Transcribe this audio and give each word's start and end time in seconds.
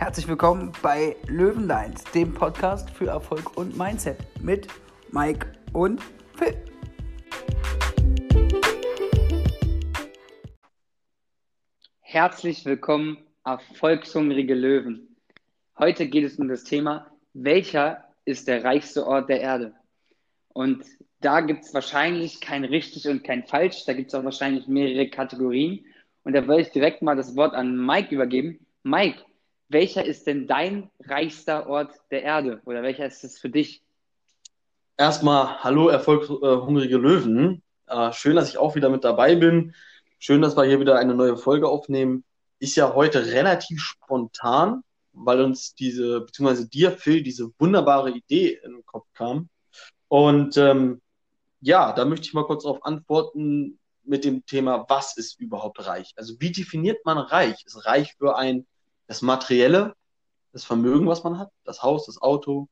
Herzlich 0.00 0.28
willkommen 0.28 0.72
bei 0.80 1.14
Löwenlines, 1.26 2.04
dem 2.14 2.32
Podcast 2.32 2.88
für 2.88 3.08
Erfolg 3.08 3.58
und 3.58 3.76
Mindset 3.76 4.16
mit 4.42 4.66
Mike 5.12 5.52
und 5.74 6.00
Phil. 6.36 6.56
Herzlich 12.00 12.64
willkommen, 12.64 13.18
erfolgshungrige 13.44 14.54
Löwen. 14.54 15.14
Heute 15.78 16.06
geht 16.06 16.24
es 16.24 16.38
um 16.38 16.48
das 16.48 16.64
Thema, 16.64 17.10
welcher 17.34 18.02
ist 18.24 18.48
der 18.48 18.64
reichste 18.64 19.06
Ort 19.06 19.28
der 19.28 19.42
Erde? 19.42 19.74
Und 20.48 20.82
da 21.20 21.42
gibt 21.42 21.64
es 21.64 21.74
wahrscheinlich 21.74 22.40
kein 22.40 22.64
richtig 22.64 23.06
und 23.06 23.22
kein 23.22 23.46
falsch, 23.46 23.84
da 23.84 23.92
gibt 23.92 24.08
es 24.08 24.14
auch 24.14 24.24
wahrscheinlich 24.24 24.66
mehrere 24.66 25.10
Kategorien. 25.10 25.84
Und 26.24 26.32
da 26.32 26.48
würde 26.48 26.62
ich 26.62 26.70
direkt 26.70 27.02
mal 27.02 27.16
das 27.16 27.36
Wort 27.36 27.52
an 27.52 27.76
Mike 27.76 28.14
übergeben. 28.14 28.66
Mike, 28.82 29.26
welcher 29.70 30.04
ist 30.04 30.26
denn 30.26 30.46
dein 30.46 30.90
reichster 31.00 31.68
Ort 31.68 31.94
der 32.10 32.22
Erde 32.22 32.60
oder 32.66 32.82
welcher 32.82 33.06
ist 33.06 33.24
es 33.24 33.38
für 33.38 33.48
dich? 33.48 33.82
Erstmal, 34.96 35.62
hallo 35.62 35.88
erfolgshungrige 35.88 36.98
Löwen. 36.98 37.62
Äh, 37.86 38.12
schön, 38.12 38.36
dass 38.36 38.48
ich 38.48 38.58
auch 38.58 38.74
wieder 38.74 38.90
mit 38.90 39.04
dabei 39.04 39.36
bin. 39.36 39.74
Schön, 40.18 40.42
dass 40.42 40.56
wir 40.56 40.64
hier 40.64 40.80
wieder 40.80 40.98
eine 40.98 41.14
neue 41.14 41.36
Folge 41.36 41.68
aufnehmen. 41.68 42.24
Ist 42.58 42.76
ja 42.76 42.94
heute 42.94 43.24
relativ 43.26 43.80
spontan, 43.80 44.82
weil 45.12 45.40
uns 45.40 45.74
diese, 45.74 46.20
beziehungsweise 46.20 46.68
dir, 46.68 46.90
Phil, 46.90 47.22
diese 47.22 47.50
wunderbare 47.58 48.10
Idee 48.10 48.60
in 48.64 48.72
den 48.72 48.84
Kopf 48.84 49.06
kam. 49.14 49.48
Und 50.08 50.56
ähm, 50.56 51.00
ja, 51.60 51.92
da 51.92 52.04
möchte 52.04 52.26
ich 52.26 52.34
mal 52.34 52.44
kurz 52.44 52.64
darauf 52.64 52.84
antworten 52.84 53.78
mit 54.02 54.24
dem 54.24 54.44
Thema, 54.44 54.84
was 54.88 55.16
ist 55.16 55.40
überhaupt 55.40 55.86
reich? 55.86 56.12
Also 56.16 56.34
wie 56.40 56.50
definiert 56.50 57.04
man 57.04 57.18
reich? 57.18 57.64
Ist 57.64 57.86
reich 57.86 58.14
für 58.18 58.36
ein 58.36 58.66
das 59.10 59.22
Materielle, 59.22 59.96
das 60.52 60.62
Vermögen, 60.62 61.08
was 61.08 61.24
man 61.24 61.36
hat, 61.36 61.50
das 61.64 61.82
Haus, 61.82 62.06
das 62.06 62.22
Auto, 62.22 62.68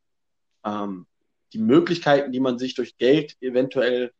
ähm, 0.65 1.05
die 1.53 1.59
Möglichkeiten, 1.59 2.31
die 2.31 2.39
man 2.39 2.61
sich 2.61 2.77
durch 2.77 2.97
Geld 2.97 3.37
eventuell 3.41 4.13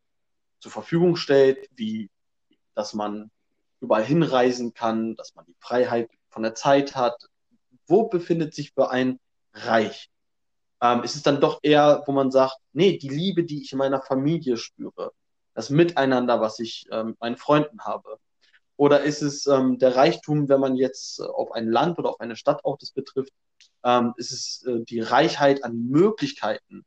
zur 0.59 0.73
Verfügung 0.73 1.15
stellt, 1.15 1.69
wie 1.77 2.11
dass 2.75 2.93
man 2.93 3.31
überall 3.81 4.05
hinreisen 4.05 4.75
kann, 4.75 5.15
dass 5.15 5.37
man 5.37 5.45
die 5.47 5.55
Freiheit 5.61 6.11
von 6.29 6.43
der 6.43 6.57
Zeit 6.57 6.97
hat. 6.97 7.29
Wo 7.87 8.09
befindet 8.09 8.53
sich 8.53 8.73
für 8.73 8.91
ein 8.91 9.21
Reich? 9.53 10.11
Ähm, 10.81 11.05
ist 11.05 11.15
es 11.15 11.23
dann 11.23 11.41
doch 11.41 11.61
eher, 11.63 12.03
wo 12.07 12.11
man 12.11 12.33
sagt, 12.33 12.57
nee, 12.73 12.99
die 12.99 13.11
Liebe, 13.11 13.45
die 13.45 13.63
ich 13.63 13.71
in 13.71 13.79
meiner 13.79 14.03
Familie 14.03 14.57
spüre, 14.57 15.13
das 15.55 15.71
Miteinander, 15.71 16.41
was 16.41 16.59
ich 16.59 16.85
äh, 16.91 17.05
mit 17.05 17.21
meinen 17.21 17.37
Freunden 17.37 17.85
habe, 17.85 18.19
oder 18.79 19.03
ist 19.03 19.23
es 19.23 19.47
ähm, 19.49 19.79
der 19.79 19.97
Reichtum, 19.97 20.49
wenn 20.49 20.61
man 20.61 20.77
jetzt 20.77 21.19
äh, 21.19 21.25
auf 21.25 21.51
ein 21.53 21.69
Land 21.69 21.99
oder 21.99 22.11
auf 22.11 22.21
eine 22.21 22.37
Stadt 22.37 22.65
auch 22.65 22.79
das 22.79 22.93
betrifft, 22.93 23.33
ähm, 23.85 24.15
ist 24.17 24.31
es 24.31 24.65
äh, 24.67 24.85
die 24.85 25.01
Reichheit 25.01 25.65
an 25.65 25.89
Möglichkeiten? 25.89 26.85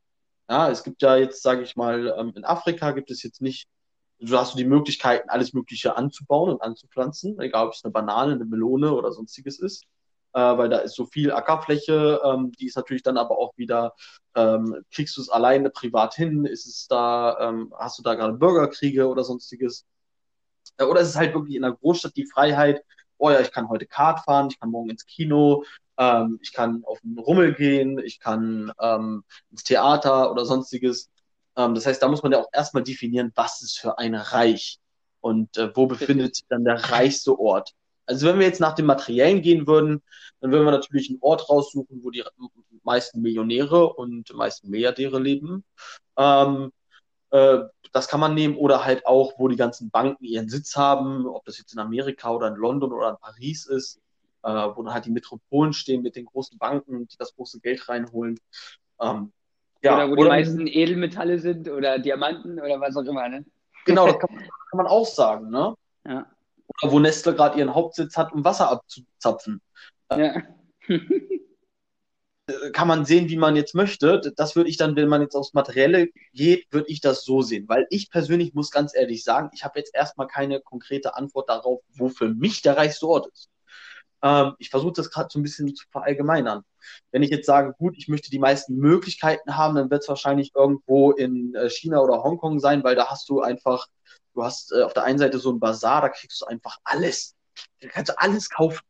Ja, 0.48 0.70
es 0.70 0.84
gibt 0.84 1.02
ja 1.02 1.16
jetzt, 1.16 1.42
sage 1.42 1.62
ich 1.62 1.76
mal, 1.76 2.14
ähm, 2.18 2.32
in 2.34 2.46
Afrika 2.46 2.92
gibt 2.92 3.10
es 3.10 3.22
jetzt 3.22 3.42
nicht, 3.42 3.68
du 4.20 4.38
hast 4.38 4.54
du 4.54 4.58
die 4.58 4.64
Möglichkeiten, 4.64 5.28
alles 5.28 5.52
Mögliche 5.52 5.94
anzubauen 5.96 6.50
und 6.52 6.62
anzupflanzen, 6.62 7.38
egal 7.40 7.66
ob 7.66 7.74
es 7.74 7.84
eine 7.84 7.92
Banane, 7.92 8.32
eine 8.32 8.46
Melone 8.46 8.92
oder 8.94 9.12
sonstiges 9.12 9.58
ist, 9.58 9.84
äh, 10.32 10.40
weil 10.40 10.70
da 10.70 10.78
ist 10.78 10.96
so 10.96 11.04
viel 11.04 11.30
Ackerfläche, 11.30 12.22
ähm, 12.24 12.52
die 12.52 12.68
ist 12.68 12.76
natürlich 12.76 13.02
dann 13.02 13.18
aber 13.18 13.36
auch 13.38 13.52
wieder, 13.58 13.94
ähm, 14.34 14.82
kriegst 14.90 15.18
du 15.18 15.20
es 15.20 15.28
alleine 15.28 15.68
privat 15.68 16.14
hin, 16.14 16.46
ist 16.46 16.64
es 16.66 16.86
da, 16.88 17.50
ähm, 17.50 17.74
hast 17.78 17.98
du 17.98 18.02
da 18.02 18.14
gerade 18.14 18.32
Bürgerkriege 18.32 19.08
oder 19.08 19.24
sonstiges? 19.24 19.84
Äh, 20.82 20.84
oder 20.84 21.00
ist 21.00 21.08
es 21.08 21.16
halt 21.16 21.34
wirklich 21.34 21.56
in 21.56 21.62
der 21.62 21.72
Großstadt 21.72 22.16
die 22.16 22.26
Freiheit, 22.26 22.82
oh 23.18 23.30
ja, 23.30 23.40
ich 23.40 23.52
kann 23.52 23.68
heute 23.68 23.86
Kart 23.86 24.20
fahren, 24.20 24.48
ich 24.50 24.58
kann 24.58 24.70
morgen 24.70 24.90
ins 24.90 25.06
Kino, 25.06 25.64
ähm, 25.96 26.38
ich 26.42 26.52
kann 26.52 26.82
auf 26.84 27.00
den 27.02 27.18
Rummel 27.18 27.54
gehen, 27.54 27.98
ich 27.98 28.18
kann 28.18 28.72
ähm, 28.80 29.24
ins 29.50 29.64
Theater 29.64 30.30
oder 30.30 30.44
sonstiges. 30.44 31.10
Ähm, 31.56 31.74
das 31.74 31.86
heißt, 31.86 32.02
da 32.02 32.08
muss 32.08 32.22
man 32.22 32.32
ja 32.32 32.40
auch 32.40 32.48
erstmal 32.52 32.82
definieren, 32.82 33.32
was 33.34 33.62
ist 33.62 33.78
für 33.78 33.98
ein 33.98 34.14
Reich 34.14 34.78
und 35.20 35.56
äh, 35.56 35.74
wo 35.76 35.86
befindet 35.86 36.34
sich 36.36 36.46
dann 36.48 36.64
der 36.64 36.90
reichste 36.90 37.38
Ort. 37.38 37.72
Also 38.06 38.26
wenn 38.26 38.40
wir 38.40 38.46
jetzt 38.46 38.60
nach 38.60 38.74
dem 38.74 38.86
Materiellen 38.86 39.42
gehen 39.42 39.66
würden, 39.66 40.02
dann 40.40 40.50
würden 40.50 40.64
wir 40.64 40.72
natürlich 40.72 41.08
einen 41.08 41.20
Ort 41.20 41.48
raussuchen, 41.48 42.02
wo 42.02 42.10
die 42.10 42.24
meisten 42.82 43.22
Millionäre 43.22 43.92
und 43.92 44.34
meisten 44.34 44.68
Milliardäre 44.68 45.20
leben. 45.20 45.64
Ähm, 46.16 46.72
äh, 47.30 47.60
das 47.92 48.08
kann 48.08 48.20
man 48.20 48.34
nehmen 48.34 48.56
oder 48.56 48.84
halt 48.84 49.06
auch, 49.06 49.34
wo 49.38 49.48
die 49.48 49.56
ganzen 49.56 49.90
Banken 49.90 50.24
ihren 50.24 50.48
Sitz 50.48 50.76
haben, 50.76 51.26
ob 51.26 51.44
das 51.44 51.58
jetzt 51.58 51.74
in 51.74 51.78
Amerika 51.78 52.30
oder 52.30 52.48
in 52.48 52.54
London 52.54 52.92
oder 52.92 53.10
in 53.10 53.16
Paris 53.18 53.66
ist, 53.66 54.00
äh, 54.42 54.48
wo 54.48 54.82
dann 54.82 54.94
halt 54.94 55.04
die 55.04 55.10
Metropolen 55.10 55.72
stehen 55.72 56.02
mit 56.02 56.16
den 56.16 56.24
großen 56.24 56.58
Banken, 56.58 57.06
die 57.06 57.16
das 57.18 57.34
große 57.34 57.60
Geld 57.60 57.88
reinholen. 57.88 58.38
Ähm, 59.00 59.32
ja, 59.82 59.96
oder 59.96 60.08
wo 60.08 60.12
oder, 60.12 60.22
die 60.22 60.28
meisten 60.28 60.66
Edelmetalle 60.66 61.38
sind 61.38 61.68
oder 61.68 61.98
Diamanten 61.98 62.58
oder 62.58 62.80
was 62.80 62.96
auch 62.96 63.04
immer, 63.04 63.28
ne? 63.28 63.44
Genau, 63.84 64.06
das 64.06 64.18
kann, 64.18 64.36
kann 64.36 64.76
man 64.76 64.86
auch 64.86 65.06
sagen, 65.06 65.50
ne? 65.50 65.74
Ja. 66.06 66.26
Oder 66.82 66.92
wo 66.92 66.98
Nestle 66.98 67.34
gerade 67.34 67.58
ihren 67.58 67.74
Hauptsitz 67.74 68.16
hat, 68.16 68.32
um 68.32 68.44
Wasser 68.44 68.70
abzuzapfen. 68.70 69.60
Ja. 70.10 70.42
kann 72.72 72.88
man 72.88 73.04
sehen, 73.04 73.28
wie 73.28 73.36
man 73.36 73.56
jetzt 73.56 73.74
möchte. 73.74 74.32
Das 74.36 74.56
würde 74.56 74.68
ich 74.68 74.76
dann, 74.76 74.96
wenn 74.96 75.08
man 75.08 75.22
jetzt 75.22 75.36
aufs 75.36 75.54
Materielle 75.54 76.08
geht, 76.32 76.66
würde 76.72 76.88
ich 76.88 77.00
das 77.00 77.24
so 77.24 77.42
sehen. 77.42 77.68
Weil 77.68 77.86
ich 77.90 78.10
persönlich 78.10 78.54
muss 78.54 78.70
ganz 78.70 78.94
ehrlich 78.94 79.22
sagen, 79.22 79.50
ich 79.52 79.64
habe 79.64 79.78
jetzt 79.78 79.94
erstmal 79.94 80.26
keine 80.26 80.60
konkrete 80.60 81.14
Antwort 81.16 81.48
darauf, 81.48 81.80
wo 81.94 82.08
für 82.08 82.28
mich 82.28 82.62
der 82.62 82.76
reichste 82.76 83.06
Ort 83.06 83.28
ist. 83.32 83.48
Ähm, 84.22 84.54
ich 84.58 84.70
versuche 84.70 84.94
das 84.94 85.10
gerade 85.10 85.28
so 85.30 85.38
ein 85.38 85.42
bisschen 85.42 85.74
zu 85.74 85.84
verallgemeinern. 85.90 86.64
Wenn 87.12 87.22
ich 87.22 87.30
jetzt 87.30 87.46
sage, 87.46 87.74
gut, 87.78 87.96
ich 87.96 88.08
möchte 88.08 88.30
die 88.30 88.38
meisten 88.40 88.76
Möglichkeiten 88.76 89.56
haben, 89.56 89.76
dann 89.76 89.90
wird 89.90 90.02
es 90.02 90.08
wahrscheinlich 90.08 90.52
irgendwo 90.54 91.12
in 91.12 91.54
äh, 91.54 91.70
China 91.70 92.00
oder 92.00 92.22
Hongkong 92.24 92.58
sein, 92.58 92.82
weil 92.82 92.96
da 92.96 93.08
hast 93.08 93.28
du 93.28 93.40
einfach, 93.40 93.86
du 94.34 94.42
hast 94.42 94.72
äh, 94.72 94.82
auf 94.82 94.94
der 94.94 95.04
einen 95.04 95.18
Seite 95.18 95.38
so 95.38 95.52
ein 95.52 95.60
Bazar, 95.60 96.00
da 96.02 96.08
kriegst 96.08 96.40
du 96.40 96.46
einfach 96.46 96.78
alles. 96.84 97.36
Da 97.80 97.88
kannst 97.88 98.10
du 98.10 98.18
alles 98.18 98.48
kaufen. 98.48 98.80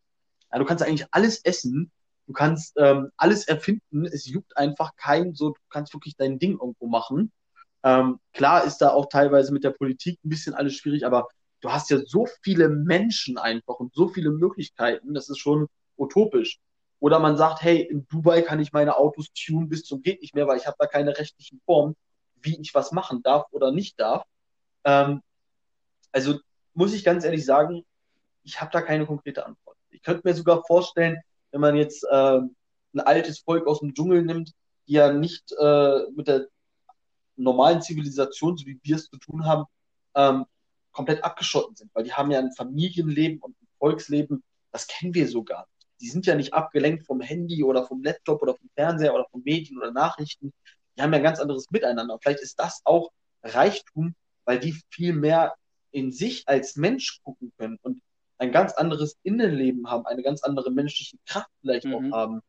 Ja, 0.53 0.59
du 0.59 0.65
kannst 0.65 0.85
eigentlich 0.85 1.07
alles 1.11 1.45
essen 1.45 1.91
Du 2.27 2.33
kannst 2.33 2.75
ähm, 2.79 3.11
alles 3.17 3.47
erfinden, 3.49 4.07
es 4.07 4.27
juckt 4.27 4.57
einfach 4.57 4.97
keinen, 4.97 5.35
so 5.35 5.51
du 5.51 5.61
kannst 5.71 5.93
wirklich 5.93 6.17
dein 6.17 6.39
Ding 6.39 6.53
irgendwo 6.53 6.87
machen. 6.87 7.33
Ähm, 7.83 8.21
klar 8.33 8.65
ist 8.65 8.79
da 8.79 8.91
auch 8.91 9.07
teilweise 9.07 9.53
mit 9.53 9.65
der 9.65 9.71
Politik 9.71 10.19
ein 10.25 10.29
bisschen 10.29 10.55
alles 10.55 10.75
schwierig, 10.77 11.05
aber 11.05 11.29
du 11.61 11.73
hast 11.73 11.91
ja 11.91 11.99
so 12.05 12.27
viele 12.43 12.69
Menschen 12.69 13.39
einfach 13.39 13.75
und 13.75 13.95
so 13.95 14.09
viele 14.09 14.31
Möglichkeiten, 14.31 15.15
das 15.15 15.29
ist 15.29 15.39
schon 15.39 15.67
utopisch. 15.97 16.61
Oder 17.01 17.19
man 17.19 17.37
sagt, 17.37 17.63
hey, 17.63 17.81
in 17.83 18.07
Dubai 18.07 18.43
kann 18.43 18.61
ich 18.61 18.73
meine 18.73 18.97
Autos 18.97 19.33
tunen 19.33 19.69
bis 19.69 19.85
zum 19.85 20.03
geht 20.03 20.23
nicht 20.23 20.35
mehr, 20.37 20.47
weil 20.47 20.59
ich 20.59 20.67
habe 20.67 20.77
da 20.79 20.87
keine 20.87 21.19
rechtlichen 21.19 21.61
Formen, 21.65 21.97
wie 22.41 22.61
ich 22.61 22.75
was 22.75 22.93
machen 22.93 23.23
darf 23.23 23.47
oder 23.51 23.73
nicht 23.73 23.99
darf. 23.99 24.25
Ähm, 24.85 25.21
also 26.13 26.39
muss 26.75 26.93
ich 26.93 27.05
ganz 27.05 27.25
ehrlich 27.25 27.45
sagen, 27.45 27.85
ich 28.45 28.61
habe 28.61 28.71
da 28.73 28.83
keine 28.83 29.07
konkrete 29.07 29.45
Antwort. 29.45 29.77
Ich 29.91 30.03
könnte 30.03 30.23
mir 30.25 30.35
sogar 30.35 30.65
vorstellen, 30.65 31.19
wenn 31.53 31.61
man 31.61 31.77
jetzt 31.77 32.05
äh, 32.05 32.41
ein 32.95 33.01
altes 33.01 33.39
Volk 33.41 33.67
aus 33.67 33.81
dem 33.81 33.95
Dschungel 33.95 34.23
nimmt, 34.23 34.53
die 34.89 34.95
ja 34.95 35.13
nicht 35.13 35.53
äh, 35.59 36.01
mit 36.15 36.27
der 36.29 36.49
normalen 37.37 37.81
Zivilisation, 37.81 38.57
so 38.57 38.67
wie 38.67 38.81
wir 38.83 38.97
es 38.97 39.09
zu 39.09 39.19
tun 39.19 39.47
haben, 39.47 39.65
ähm, 40.15 40.47
komplett 40.93 41.23
abgeschotten 41.25 41.77
sind, 41.77 41.91
weil 41.95 42.05
die 42.05 42.13
haben 42.13 42.31
ja 42.31 42.39
ein 42.39 42.53
Familienleben 42.53 43.41
und 43.41 43.53
ein 43.53 43.69
Volksleben, 43.79 44.43
das 44.73 44.87
kennen 44.87 45.15
wir 45.15 45.29
sogar. 45.29 45.67
Die 46.01 46.09
sind 46.09 46.27
ja 46.27 46.35
nicht 46.35 46.53
abgelenkt 46.53 47.07
vom 47.07 47.21
Handy 47.21 47.63
oder 47.63 47.87
vom 47.87 48.03
Laptop 48.03 48.43
oder 48.43 48.55
vom 48.55 48.69
Fernseher 48.75 49.15
oder 49.15 49.27
von 49.31 49.43
Medien 49.45 49.79
oder 49.79 49.93
Nachrichten. 49.93 50.53
Die 50.97 51.03
haben 51.03 51.13
ja 51.13 51.19
ein 51.19 51.23
ganz 51.23 51.39
anderes 51.39 51.71
Miteinander. 51.71 52.19
Vielleicht 52.21 52.41
ist 52.41 52.59
das 52.59 52.81
auch 52.85 53.11
Reichtum, 53.43 54.15
weil 54.45 54.59
die 54.59 54.77
viel 54.91 55.13
mehr 55.13 55.55
in 55.91 56.11
sich 56.11 56.47
als 56.49 56.77
Mensch 56.77 57.21
gucken 57.23 57.53
können 57.57 57.79
und 57.83 58.03
ein 58.43 58.51
ganz 58.51 58.73
anderes 58.73 59.17
Innenleben 59.23 59.89
haben, 59.89 60.05
eine 60.05 60.25
ganz 60.25 60.43
andere 60.43 60.73
menschliche 60.73 61.17
Kraft 61.27 61.49
vielleicht 61.61 61.85
mhm. 61.85 61.95
auch 61.95 62.17
haben. 62.17 62.41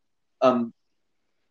Ähm, 0.41 0.73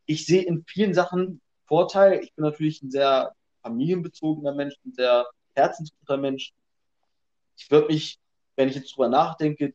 ich 0.04 0.26
sehe 0.26 0.42
in 0.42 0.64
vielen 0.66 0.94
Sachen 0.94 1.40
Vorteil. 1.66 2.20
Ich 2.24 2.34
bin 2.34 2.44
natürlich 2.44 2.82
ein 2.82 2.90
sehr 2.90 3.36
familienbezogener 3.62 4.52
Mensch, 4.52 4.74
ein 4.84 4.94
sehr 4.94 5.26
herzensguter 5.54 6.16
Mensch. 6.16 6.52
Ich 7.56 7.70
würde 7.70 7.86
mich, 7.86 8.18
wenn 8.56 8.68
ich 8.68 8.74
jetzt 8.74 8.96
drüber 8.96 9.08
nachdenke, 9.08 9.74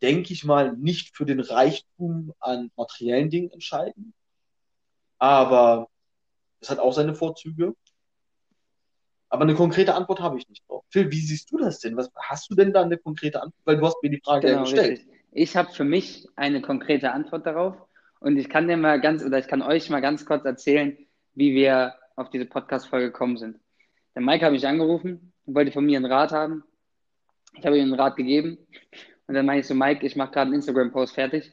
denke 0.00 0.32
ich 0.32 0.44
mal, 0.44 0.76
nicht 0.76 1.16
für 1.16 1.24
den 1.24 1.40
Reichtum 1.40 2.32
an 2.38 2.70
materiellen 2.76 3.30
Dingen 3.30 3.50
entscheiden. 3.50 4.14
Aber 5.18 5.88
es 6.60 6.70
hat 6.70 6.78
auch 6.78 6.92
seine 6.92 7.16
Vorzüge. 7.16 7.74
Aber 9.34 9.42
eine 9.42 9.56
konkrete 9.56 9.96
Antwort 9.96 10.20
habe 10.20 10.38
ich 10.38 10.48
nicht 10.48 10.62
drauf. 10.68 10.84
Phil, 10.90 11.10
wie 11.10 11.18
siehst 11.18 11.50
du 11.50 11.58
das 11.58 11.80
denn? 11.80 11.96
Was, 11.96 12.08
hast 12.14 12.48
du 12.48 12.54
denn 12.54 12.72
da 12.72 12.82
eine 12.82 12.96
konkrete 12.98 13.42
Antwort? 13.42 13.60
Weil 13.64 13.78
du 13.78 13.86
hast 13.86 14.00
mir 14.00 14.10
die 14.10 14.20
Frage 14.24 14.46
genau, 14.46 14.58
ja 14.58 14.62
gestellt. 14.62 14.90
Richtig. 14.92 15.08
Ich 15.32 15.56
habe 15.56 15.72
für 15.72 15.82
mich 15.82 16.28
eine 16.36 16.62
konkrete 16.62 17.10
Antwort 17.10 17.44
darauf. 17.44 17.74
Und 18.20 18.36
ich 18.36 18.48
kann 18.48 18.68
dir 18.68 18.76
mal 18.76 19.00
ganz, 19.00 19.24
oder 19.24 19.40
ich 19.40 19.48
kann 19.48 19.60
euch 19.60 19.90
mal 19.90 19.98
ganz 19.98 20.24
kurz 20.24 20.44
erzählen, 20.44 20.96
wie 21.34 21.52
wir 21.52 21.94
auf 22.14 22.30
diese 22.30 22.46
Podcast-Folge 22.46 23.06
gekommen 23.06 23.36
sind. 23.36 23.58
Der 24.14 24.22
Mike 24.22 24.44
hat 24.44 24.52
mich 24.52 24.68
angerufen 24.68 25.32
und 25.46 25.56
wollte 25.56 25.72
von 25.72 25.84
mir 25.84 25.96
einen 25.96 26.06
Rat 26.06 26.30
haben. 26.30 26.62
Ich 27.58 27.66
habe 27.66 27.76
ihm 27.76 27.86
einen 27.86 28.00
Rat 28.00 28.14
gegeben. 28.14 28.58
Und 29.26 29.34
dann 29.34 29.46
meine 29.46 29.62
ich 29.62 29.66
so, 29.66 29.74
Mike, 29.74 30.06
ich 30.06 30.14
mache 30.14 30.30
gerade 30.30 30.46
einen 30.46 30.54
Instagram-Post 30.54 31.12
fertig. 31.12 31.52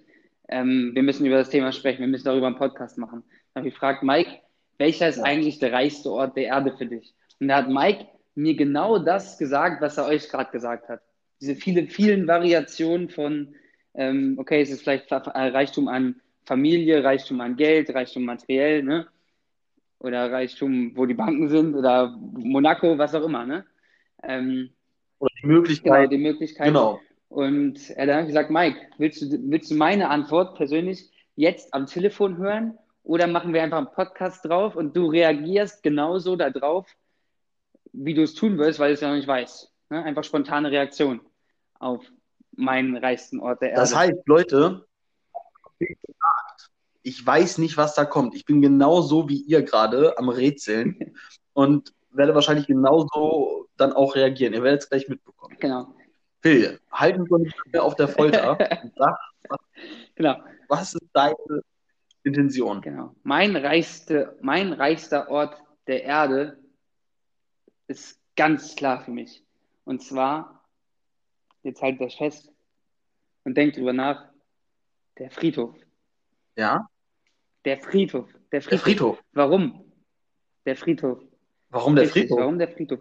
ähm, 0.49 0.91
wir 0.93 1.01
müssen 1.01 1.25
über 1.25 1.37
das 1.37 1.49
Thema 1.49 1.71
sprechen, 1.71 2.01
wir 2.01 2.07
müssen 2.07 2.25
darüber 2.25 2.45
einen 2.45 2.57
Podcast 2.57 2.99
machen. 2.99 3.23
Dann 3.55 3.61
habe 3.61 3.69
ich 3.69 3.73
gefragt, 3.73 4.03
Mike, 4.03 4.29
welcher 4.77 5.09
ist 5.09 5.17
eigentlich 5.17 5.57
der 5.57 5.73
reichste 5.73 6.11
Ort 6.11 6.37
der 6.37 6.43
Erde 6.43 6.77
für 6.77 6.85
dich? 6.85 7.15
Und 7.41 7.47
da 7.47 7.57
hat 7.57 7.69
Mike 7.69 8.05
mir 8.35 8.55
genau 8.55 8.99
das 8.99 9.39
gesagt, 9.39 9.81
was 9.81 9.97
er 9.97 10.05
euch 10.05 10.29
gerade 10.29 10.51
gesagt 10.51 10.88
hat. 10.88 11.01
Diese 11.41 11.55
viele, 11.55 11.88
vielen 11.88 12.27
Variationen 12.27 13.09
von, 13.09 13.55
ähm, 13.95 14.35
okay, 14.38 14.61
es 14.61 14.69
ist 14.69 14.83
vielleicht 14.83 15.11
Reichtum 15.11 15.88
an 15.88 16.21
Familie, 16.45 17.03
Reichtum 17.03 17.41
an 17.41 17.55
Geld, 17.55 17.93
Reichtum 17.93 18.25
materiell, 18.25 18.83
ne? 18.83 19.07
Oder 19.99 20.31
Reichtum, 20.31 20.95
wo 20.95 21.07
die 21.07 21.15
Banken 21.15 21.49
sind, 21.49 21.75
oder 21.75 22.15
Monaco, 22.19 22.97
was 22.99 23.15
auch 23.15 23.25
immer, 23.25 23.45
ne? 23.45 23.65
Ähm, 24.21 24.69
oder 25.17 25.33
die 25.41 25.47
Möglichkeit. 25.47 26.09
Genau, 26.09 26.09
die 26.09 26.29
Möglichkeit. 26.29 26.67
Genau. 26.67 26.99
Und 27.29 27.89
er 27.91 28.17
hat 28.17 28.27
gesagt, 28.27 28.51
Mike, 28.51 28.77
willst 28.99 29.21
du, 29.21 29.25
willst 29.49 29.71
du 29.71 29.75
meine 29.75 30.09
Antwort 30.09 30.57
persönlich 30.57 31.09
jetzt 31.35 31.73
am 31.73 31.88
Telefon 31.88 32.38
hören 32.38 32.77
oder 33.03 33.25
machen 33.25 33.51
wir 33.51 33.63
einfach 33.63 33.79
einen 33.79 33.91
Podcast 33.95 34.45
drauf 34.45 34.75
und 34.75 34.95
du 34.95 35.07
reagierst 35.07 35.81
genauso 35.81 36.35
darauf, 36.35 36.85
wie 37.93 38.13
du 38.13 38.23
es 38.23 38.33
tun 38.33 38.57
wirst, 38.57 38.79
weil 38.79 38.89
du 38.89 38.93
es 38.95 39.01
ja 39.01 39.09
noch 39.09 39.15
nicht 39.15 39.27
weißt. 39.27 39.71
Ne? 39.89 40.03
Einfach 40.03 40.23
spontane 40.23 40.71
Reaktion 40.71 41.21
auf 41.79 42.05
meinen 42.51 42.97
reichsten 42.97 43.39
Ort 43.39 43.61
der 43.61 43.69
Erde. 43.69 43.81
Das 43.81 43.95
heißt, 43.95 44.19
Leute, 44.25 44.85
ich 47.03 47.25
weiß 47.25 47.57
nicht, 47.57 47.77
was 47.77 47.95
da 47.95 48.05
kommt. 48.05 48.35
Ich 48.35 48.45
bin 48.45 48.61
genauso 48.61 49.27
wie 49.29 49.41
ihr 49.41 49.63
gerade 49.63 50.17
am 50.17 50.29
Rätseln 50.29 51.15
und 51.53 51.93
werde 52.11 52.35
wahrscheinlich 52.35 52.67
genauso 52.67 53.67
dann 53.77 53.93
auch 53.93 54.15
reagieren. 54.15 54.53
Ihr 54.53 54.63
werdet 54.63 54.83
es 54.83 54.89
gleich 54.89 55.07
mitbekommen. 55.07 55.57
Genau. 55.59 55.93
Phil, 56.41 56.79
halten 56.91 57.29
wir 57.29 57.39
nicht 57.39 57.55
mehr 57.71 57.83
auf 57.83 57.95
der 57.95 58.07
Folter 58.07 58.51
und 58.83 58.93
sag, 58.95 59.17
was, 59.47 59.59
genau. 60.15 60.35
was 60.67 60.93
ist 60.93 61.09
deine 61.13 61.35
Intention? 62.23 62.81
Genau. 62.81 63.15
Mein, 63.23 63.55
reichste, 63.55 64.38
mein 64.41 64.73
reichster 64.73 65.29
Ort 65.29 65.57
der 65.88 66.03
Erde 66.03 66.60
ist 67.91 68.19
ganz 68.35 68.75
klar 68.75 69.03
für 69.03 69.11
mich. 69.11 69.43
Und 69.83 70.01
zwar, 70.01 70.63
jetzt 71.63 71.81
haltet 71.81 72.01
euch 72.01 72.17
fest 72.17 72.51
und 73.43 73.55
denkt 73.55 73.77
drüber 73.77 73.93
nach, 73.93 74.29
der 75.17 75.29
Friedhof. 75.29 75.75
Ja? 76.55 76.89
Der 77.65 77.77
Friedhof. 77.77 78.29
Der 78.51 78.61
Friedhof. 78.61 78.69
Der 78.69 78.79
Friedhof. 78.79 79.23
Warum? 79.33 79.93
Der 80.65 80.75
Friedhof. 80.75 81.19
Warum 81.69 81.95
der 81.95 82.07
Friedhof? 82.07 82.39
Warum 82.39 82.57
der 82.57 82.69
Friedhof? 82.69 82.99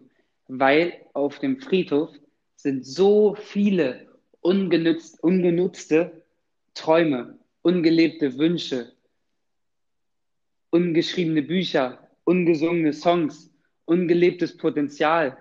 Weil 0.49 1.07
auf 1.13 1.39
dem 1.39 1.61
Friedhof 1.61 2.11
sind 2.57 2.85
so 2.85 3.35
viele 3.35 4.09
ungenutzt, 4.41 5.23
ungenutzte 5.23 6.25
Träume, 6.75 7.39
ungelebte 7.63 8.37
Wünsche, 8.39 8.93
ungeschriebene 10.71 11.43
Bücher, 11.43 12.09
ungesungene 12.25 12.93
Songs, 12.93 13.50
ungelebtes 13.91 14.57
Potenzial. 14.57 15.37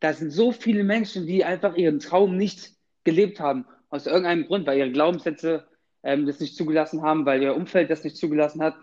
Da 0.00 0.12
sind 0.12 0.30
so 0.30 0.50
viele 0.50 0.82
Menschen, 0.82 1.24
die 1.24 1.44
einfach 1.44 1.76
ihren 1.76 2.00
Traum 2.00 2.36
nicht 2.36 2.72
gelebt 3.04 3.38
haben, 3.38 3.64
aus 3.90 4.06
irgendeinem 4.06 4.46
Grund, 4.46 4.66
weil 4.66 4.78
ihre 4.78 4.90
Glaubenssätze 4.90 5.68
ähm, 6.02 6.26
das 6.26 6.40
nicht 6.40 6.56
zugelassen 6.56 7.02
haben, 7.02 7.24
weil 7.26 7.40
ihr 7.42 7.54
Umfeld 7.54 7.90
das 7.90 8.02
nicht 8.02 8.16
zugelassen 8.16 8.60
hat, 8.60 8.74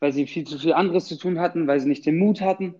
weil 0.00 0.12
sie 0.12 0.26
viel 0.26 0.44
zu 0.44 0.58
viel 0.58 0.72
anderes 0.72 1.06
zu 1.06 1.16
tun 1.16 1.38
hatten, 1.38 1.68
weil 1.68 1.78
sie 1.78 1.88
nicht 1.88 2.04
den 2.04 2.18
Mut 2.18 2.40
hatten. 2.40 2.74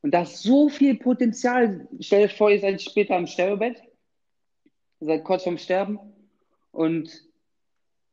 Und 0.00 0.14
da 0.14 0.22
ist 0.22 0.42
so 0.44 0.68
viel 0.68 0.96
Potenzial. 0.96 1.88
Stell 1.98 2.26
euch 2.26 2.36
vor, 2.36 2.50
ihr 2.50 2.60
seid 2.60 2.80
später 2.80 3.18
im 3.18 3.26
Sterbebett, 3.26 3.82
ihr 5.00 5.06
seid 5.08 5.24
kurz 5.24 5.42
vorm 5.42 5.58
Sterben 5.58 5.98
und 6.70 7.10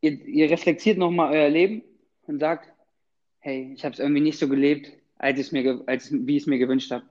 ihr, 0.01 0.13
ihr 0.25 0.50
reflektiert 0.50 0.97
nochmal 0.97 1.31
euer 1.31 1.50
Leben 1.50 1.83
und 2.23 2.39
sagt, 2.39 2.71
hey, 3.38 3.71
ich 3.75 3.85
habe 3.85 3.94
es 3.94 4.00
irgendwie 4.00 4.21
nicht 4.21 4.39
so 4.39 4.50
gelebt, 4.50 4.91
als, 5.17 5.39
ich 5.39 5.51
mir, 5.51 5.83
als 5.88 6.12
wie 6.12 6.38
ich 6.38 6.44
es 6.44 6.47
mir 6.47 6.57
gewünscht 6.57 6.91
habe. 6.91 7.06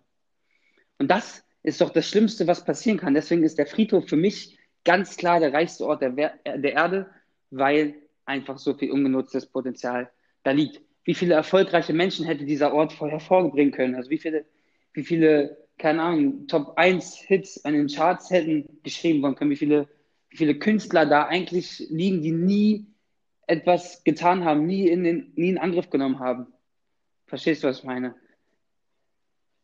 Und 0.99 1.11
das 1.11 1.45
ist 1.62 1.81
doch 1.81 1.91
das 1.91 2.09
Schlimmste, 2.09 2.47
was 2.47 2.65
passieren 2.65 2.99
kann. 2.99 3.15
Deswegen 3.15 3.43
ist 3.43 3.59
der 3.59 3.67
Friedhof 3.67 4.09
für 4.09 4.17
mich 4.17 4.59
ganz 4.85 5.17
klar 5.17 5.41
der 5.41 5.53
reichste 5.53 5.87
Ort 5.87 6.03
der, 6.03 6.11
der 6.11 6.73
Erde, 6.73 7.11
weil 7.51 7.95
einfach 8.27 8.59
so 8.59 8.75
viel 8.75 8.91
ungenutztes 8.91 9.47
Potenzial 9.47 10.11
da 10.43 10.51
liegt. 10.51 10.81
Wie 11.05 11.15
viele 11.15 11.35
erfolgreiche 11.35 11.93
Menschen 11.93 12.27
hätte 12.27 12.45
dieser 12.45 12.73
Ort 12.73 12.93
vorher 12.93 13.21
vorgebringen 13.21 13.73
können? 13.73 13.95
Also 13.95 14.11
wie 14.11 14.19
viele, 14.19 14.45
wie 14.93 15.05
viele, 15.05 15.56
keine 15.79 16.03
Ahnung, 16.03 16.47
Top 16.47 16.75
1 16.77 17.17
Hits 17.17 17.65
an 17.65 17.75
den 17.75 17.89
Charts 17.89 18.31
hätten 18.31 18.81
geschrieben 18.83 19.23
worden 19.23 19.35
können? 19.35 19.51
Wie 19.51 19.56
viele, 19.56 19.89
wie 20.31 20.37
viele 20.37 20.59
Künstler 20.59 21.06
da 21.06 21.27
eigentlich 21.27 21.87
liegen, 21.91 22.23
die 22.23 22.33
nie 22.33 22.87
etwas 23.47 24.03
getan 24.05 24.45
haben, 24.45 24.67
nie 24.67 24.89
in, 24.89 25.05
den, 25.05 25.33
nie 25.37 25.51
in 25.51 25.59
Angriff 25.59 25.91
genommen 25.91 26.19
haben. 26.19 26.47
Verstehst 27.26 27.62
du, 27.62 27.69
was 27.69 27.79
ich 27.79 27.85
meine? 27.85 28.15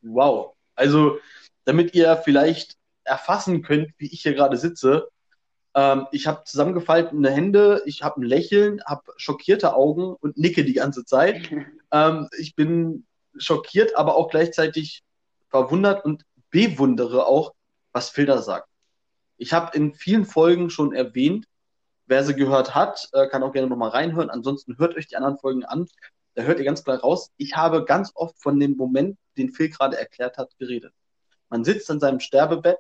Wow. 0.03 0.55
Also, 0.75 1.19
damit 1.65 1.95
ihr 1.95 2.17
vielleicht 2.17 2.77
erfassen 3.05 3.63
könnt, 3.63 3.93
wie 3.99 4.07
ich 4.07 4.23
hier 4.23 4.35
gerade 4.35 4.57
sitze, 4.57 5.09
ähm, 5.75 6.07
ich 6.11 6.27
habe 6.27 6.45
zusammengefaltene 6.45 7.31
Hände, 7.31 7.83
ich 7.87 8.03
habe 8.03 8.21
ein 8.21 8.25
Lächeln, 8.25 8.83
habe 8.85 9.03
schockierte 9.17 9.75
Augen 9.75 10.15
und 10.15 10.37
nicke 10.37 10.65
die 10.65 10.73
ganze 10.73 11.05
Zeit. 11.05 11.51
ähm, 11.93 12.29
ich 12.39 12.55
bin 12.55 13.07
schockiert, 13.37 13.97
aber 13.97 14.17
auch 14.17 14.29
gleichzeitig 14.31 15.03
verwundert 15.49 16.05
und 16.05 16.25
bewundere 16.51 17.27
auch, 17.27 17.53
was 17.93 18.11
Filter 18.11 18.43
sagt. 18.43 18.69
Ich 19.37 19.53
habe 19.53 19.77
in 19.77 19.95
vielen 19.95 20.25
Folgen 20.25 20.71
schon 20.71 20.93
erwähnt, 20.93 21.47
Wer 22.11 22.25
sie 22.25 22.35
gehört 22.35 22.75
hat, 22.75 23.09
äh, 23.13 23.29
kann 23.29 23.45
auch 23.45 23.53
gerne 23.53 23.69
nochmal 23.69 23.91
reinhören. 23.91 24.31
Ansonsten 24.31 24.77
hört 24.79 24.97
euch 24.97 25.07
die 25.07 25.15
anderen 25.15 25.39
Folgen 25.39 25.65
an. 25.65 25.87
Da 26.35 26.43
hört 26.43 26.59
ihr 26.59 26.65
ganz 26.65 26.85
klar 26.85 26.99
raus. 26.99 27.31
Ich 27.37 27.57
habe 27.57 27.85
ganz 27.85 28.13
oft 28.15 28.41
von 28.41 28.59
dem 28.59 28.77
Moment, 28.77 29.19
den 29.37 29.51
Phil 29.53 29.69
gerade 29.69 29.99
erklärt 29.99 30.39
hat, 30.39 30.57
geredet. 30.59 30.93
Man 31.49 31.65
sitzt 31.65 31.91
an 31.91 32.01
seinem 32.01 32.21
Sterbebett 32.21 32.79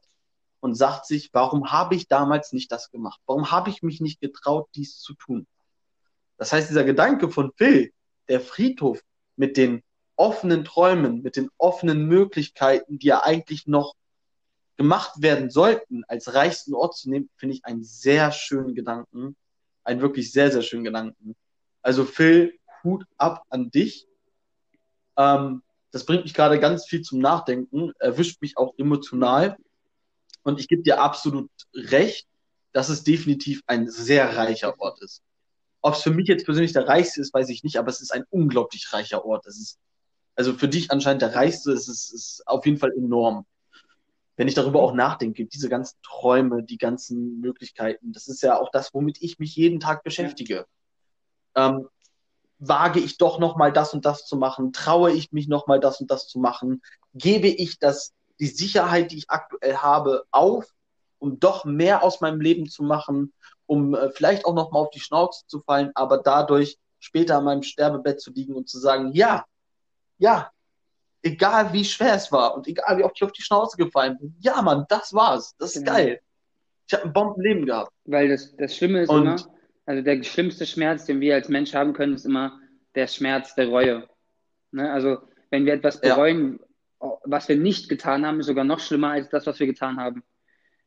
und 0.61 0.75
sagt 0.75 1.07
sich, 1.07 1.31
warum 1.33 1.73
habe 1.73 1.95
ich 1.95 2.07
damals 2.07 2.53
nicht 2.53 2.71
das 2.71 2.91
gemacht? 2.91 3.21
Warum 3.27 3.51
habe 3.51 3.71
ich 3.71 3.83
mich 3.83 4.01
nicht 4.01 4.21
getraut, 4.21 4.69
dies 4.75 4.99
zu 4.99 5.15
tun? 5.15 5.47
Das 6.37 6.53
heißt, 6.53 6.71
dieser 6.71 6.85
Gedanke 6.85 7.29
von 7.31 7.53
Phil, 7.57 7.93
der 8.29 8.41
Friedhof 8.41 9.01
mit 9.37 9.57
den 9.57 9.83
offenen 10.17 10.65
Träumen, 10.65 11.23
mit 11.23 11.37
den 11.37 11.51
offenen 11.59 12.07
Möglichkeiten, 12.07 12.99
die 12.99 13.09
ja 13.09 13.25
eigentlich 13.25 13.67
noch 13.67 13.95
gemacht 14.77 15.21
werden 15.21 15.51
sollten, 15.51 16.05
als 16.09 16.35
reichsten 16.35 16.75
Ort 16.75 16.97
zu 16.97 17.11
nehmen, 17.11 17.29
finde 17.37 17.57
ich 17.57 17.65
einen 17.65 17.85
sehr 17.85 18.33
schönen 18.33 18.75
Gedanken. 18.75 19.37
Einen 19.83 20.01
wirklich 20.01 20.33
sehr, 20.33 20.53
sehr 20.53 20.63
schönen 20.63 20.85
Gedanken. 20.85 21.35
Also 21.83 22.05
Phil, 22.05 22.59
Hut 22.85 23.05
ab 23.17 23.45
an 23.49 23.71
dich. 23.71 24.07
Ähm, 25.17 25.63
das 25.91 26.05
bringt 26.05 26.25
mich 26.25 26.35
gerade 26.35 26.61
ganz 26.61 26.87
viel 26.87 27.03
zum 27.03 27.19
Nachdenken, 27.19 27.93
erwischt 27.99 28.41
mich 28.41 28.57
auch 28.57 28.75
emotional. 28.79 29.57
Und 30.43 30.61
ich 30.61 30.69
gebe 30.69 30.83
dir 30.83 31.01
absolut 31.01 31.51
recht, 31.75 32.27
dass 32.73 32.89
es 32.89 33.03
definitiv 33.03 33.63
ein 33.67 33.89
sehr 33.89 34.37
reicher 34.37 34.79
Ort 34.79 35.03
ist. 35.03 35.23
Ob 35.83 35.95
es 35.95 36.03
für 36.03 36.11
mich 36.11 36.29
jetzt 36.29 36.45
persönlich 36.45 36.73
der 36.73 36.87
reichste 36.87 37.21
ist, 37.21 37.35
weiß 37.35 37.49
ich 37.49 37.65
nicht, 37.65 37.79
aber 37.79 37.89
es 37.89 38.01
ist 38.01 38.13
ein 38.13 38.25
unglaublich 38.31 38.93
reicher 38.93 39.25
Ort. 39.25 39.47
Es 39.47 39.59
ist, 39.59 39.79
also 40.37 40.55
für 40.55 40.69
dich 40.69 40.91
anscheinend 40.91 41.23
der 41.23 41.35
reichste, 41.35 41.73
es 41.73 41.89
ist, 41.89 42.13
ist 42.13 42.43
auf 42.47 42.65
jeden 42.67 42.79
Fall 42.79 42.93
enorm 42.93 43.47
wenn 44.41 44.49
ich 44.49 44.55
darüber 44.55 44.81
auch 44.81 44.95
nachdenke, 44.95 45.45
diese 45.45 45.69
ganzen 45.69 45.99
Träume, 46.03 46.63
die 46.63 46.79
ganzen 46.79 47.41
Möglichkeiten, 47.43 48.15
das 48.15 48.27
ist 48.27 48.43
ja 48.43 48.59
auch 48.59 48.71
das, 48.71 48.95
womit 48.95 49.21
ich 49.21 49.39
mich 49.39 49.55
jeden 49.55 49.81
Tag 49.81 50.03
beschäftige. 50.03 50.65
Ähm, 51.55 51.89
wage 52.61 53.01
ich 53.01 53.19
doch 53.19 53.39
noch 53.39 53.57
mal 53.57 53.73
das 53.73 53.93
und 53.95 54.05
das 54.05 54.27
zu 54.27 54.37
machen? 54.37 54.73
Traue 54.73 55.11
ich 55.13 55.33
mich 55.33 55.49
noch 55.49 55.67
mal 55.67 55.81
das 55.81 56.01
und 56.01 56.11
das 56.11 56.29
zu 56.29 56.39
machen? 56.39 56.83
Gebe 57.15 57.49
ich 57.49 57.79
das, 57.79 58.13
die 58.39 58.47
Sicherheit, 58.47 59.11
die 59.11 59.19
ich 59.19 59.31
aktuell 59.31 59.77
habe, 59.77 60.25
auf, 60.31 60.67
um 61.19 61.41
doch 61.41 61.65
mehr 61.65 62.05
aus 62.05 62.21
meinem 62.21 62.41
Leben 62.41 62.69
zu 62.69 62.83
machen, 62.83 63.33
um 63.67 63.95
äh, 63.95 64.11
vielleicht 64.11 64.45
auch 64.45 64.55
noch 64.55 64.71
mal 64.71 64.81
auf 64.81 64.91
die 64.91 65.01
Schnauze 65.01 65.47
zu 65.47 65.61
fallen, 65.61 65.91
aber 65.95 66.19
dadurch 66.19 66.79
später 66.99 67.39
an 67.39 67.45
meinem 67.45 67.63
Sterbebett 67.63 68.21
zu 68.21 68.31
liegen 68.31 68.55
und 68.55 68.69
zu 68.69 68.79
sagen, 68.79 69.13
ja, 69.13 69.45
ja, 70.19 70.51
egal 71.23 71.73
wie 71.73 71.85
schwer 71.85 72.15
es 72.15 72.31
war 72.31 72.55
und 72.55 72.69
egal 72.69 72.99
wie 72.99 73.05
oft 73.05 73.17
ich 73.17 73.25
auf 73.25 73.33
die 73.33 73.43
Schnauze 73.43 73.77
gefallen 73.77 74.19
bin. 74.19 74.37
Ja, 74.41 74.61
Mann, 74.63 74.85
das 74.89 75.13
war's. 75.15 75.55
Das 75.59 75.77
ist 75.77 75.85
genau. 75.85 75.97
geil. 75.97 76.21
Ich 76.87 76.95
habe 76.95 77.05
ein 77.05 77.13
Bombenleben 77.13 77.67
gehabt. 77.67 77.93
Weil 78.05 78.29
das, 78.29 78.55
das 78.57 78.77
Schlimme 78.77 79.03
ist 79.03 79.09
und, 79.09 79.23
immer, 79.23 79.37
also 79.91 80.03
der 80.03 80.23
schlimmste 80.23 80.67
Schmerz, 80.67 81.05
den 81.05 81.21
wir 81.21 81.35
als 81.35 81.49
Mensch 81.49 81.75
haben 81.75 81.95
können, 81.95 82.15
ist 82.15 82.25
immer 82.25 82.61
der 82.95 83.09
Schmerz 83.09 83.57
der 83.57 83.67
Reue. 83.67 84.09
Ne? 84.71 84.89
Also 84.89 85.19
wenn 85.51 85.67
wir 85.67 85.73
etwas 85.73 86.01
bereuen, 86.01 86.61
ja. 87.03 87.19
was 87.25 87.49
wir 87.49 87.57
nicht 87.57 87.89
getan 87.89 88.25
haben, 88.25 88.39
ist 88.39 88.47
sogar 88.47 88.63
noch 88.63 88.79
schlimmer 88.79 89.11
als 89.11 89.31
das, 89.31 89.49
was 89.49 89.59
wir 89.59 89.67
getan 89.67 89.97
haben. 89.97 90.23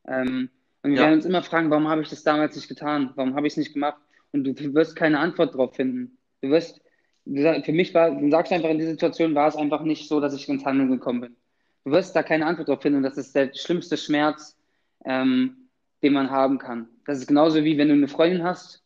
Ähm, 0.07 0.49
und 0.83 0.91
wir 0.91 0.97
ja. 0.97 1.03
werden 1.03 1.15
uns 1.15 1.25
immer 1.25 1.43
fragen, 1.43 1.69
warum 1.69 1.89
habe 1.89 2.01
ich 2.01 2.09
das 2.09 2.23
damals 2.23 2.55
nicht 2.55 2.69
getan? 2.69 3.11
Warum 3.15 3.35
habe 3.35 3.45
ich 3.45 3.53
es 3.53 3.57
nicht 3.57 3.73
gemacht? 3.73 3.97
Und 4.31 4.45
du 4.45 4.73
wirst 4.73 4.95
keine 4.95 5.19
Antwort 5.19 5.53
darauf 5.53 5.75
finden. 5.75 6.17
Du 6.41 6.49
wirst 6.49 6.81
für 7.25 7.73
mich 7.73 7.93
war, 7.93 8.11
du 8.11 8.29
sagst 8.29 8.53
einfach, 8.53 8.69
in 8.69 8.79
dieser 8.79 8.91
Situation 8.91 9.35
war 9.35 9.49
es 9.49 9.57
einfach 9.57 9.81
nicht 9.83 10.07
so, 10.07 10.21
dass 10.21 10.33
ich 10.33 10.47
ins 10.47 10.63
Handeln 10.63 10.89
gekommen 10.89 11.21
bin. 11.21 11.35
Du 11.83 11.91
wirst 11.91 12.15
da 12.15 12.23
keine 12.23 12.45
Antwort 12.45 12.69
drauf 12.69 12.81
finden 12.81 12.97
und 12.97 13.03
das 13.03 13.17
ist 13.17 13.35
der 13.35 13.53
schlimmste 13.53 13.97
Schmerz, 13.97 14.57
ähm, 15.03 15.69
den 16.01 16.13
man 16.13 16.31
haben 16.31 16.57
kann. 16.57 16.87
Das 17.05 17.19
ist 17.19 17.27
genauso 17.27 17.65
wie 17.65 17.77
wenn 17.77 17.89
du 17.89 17.95
eine 17.95 18.07
Freundin 18.07 18.43
hast, 18.43 18.82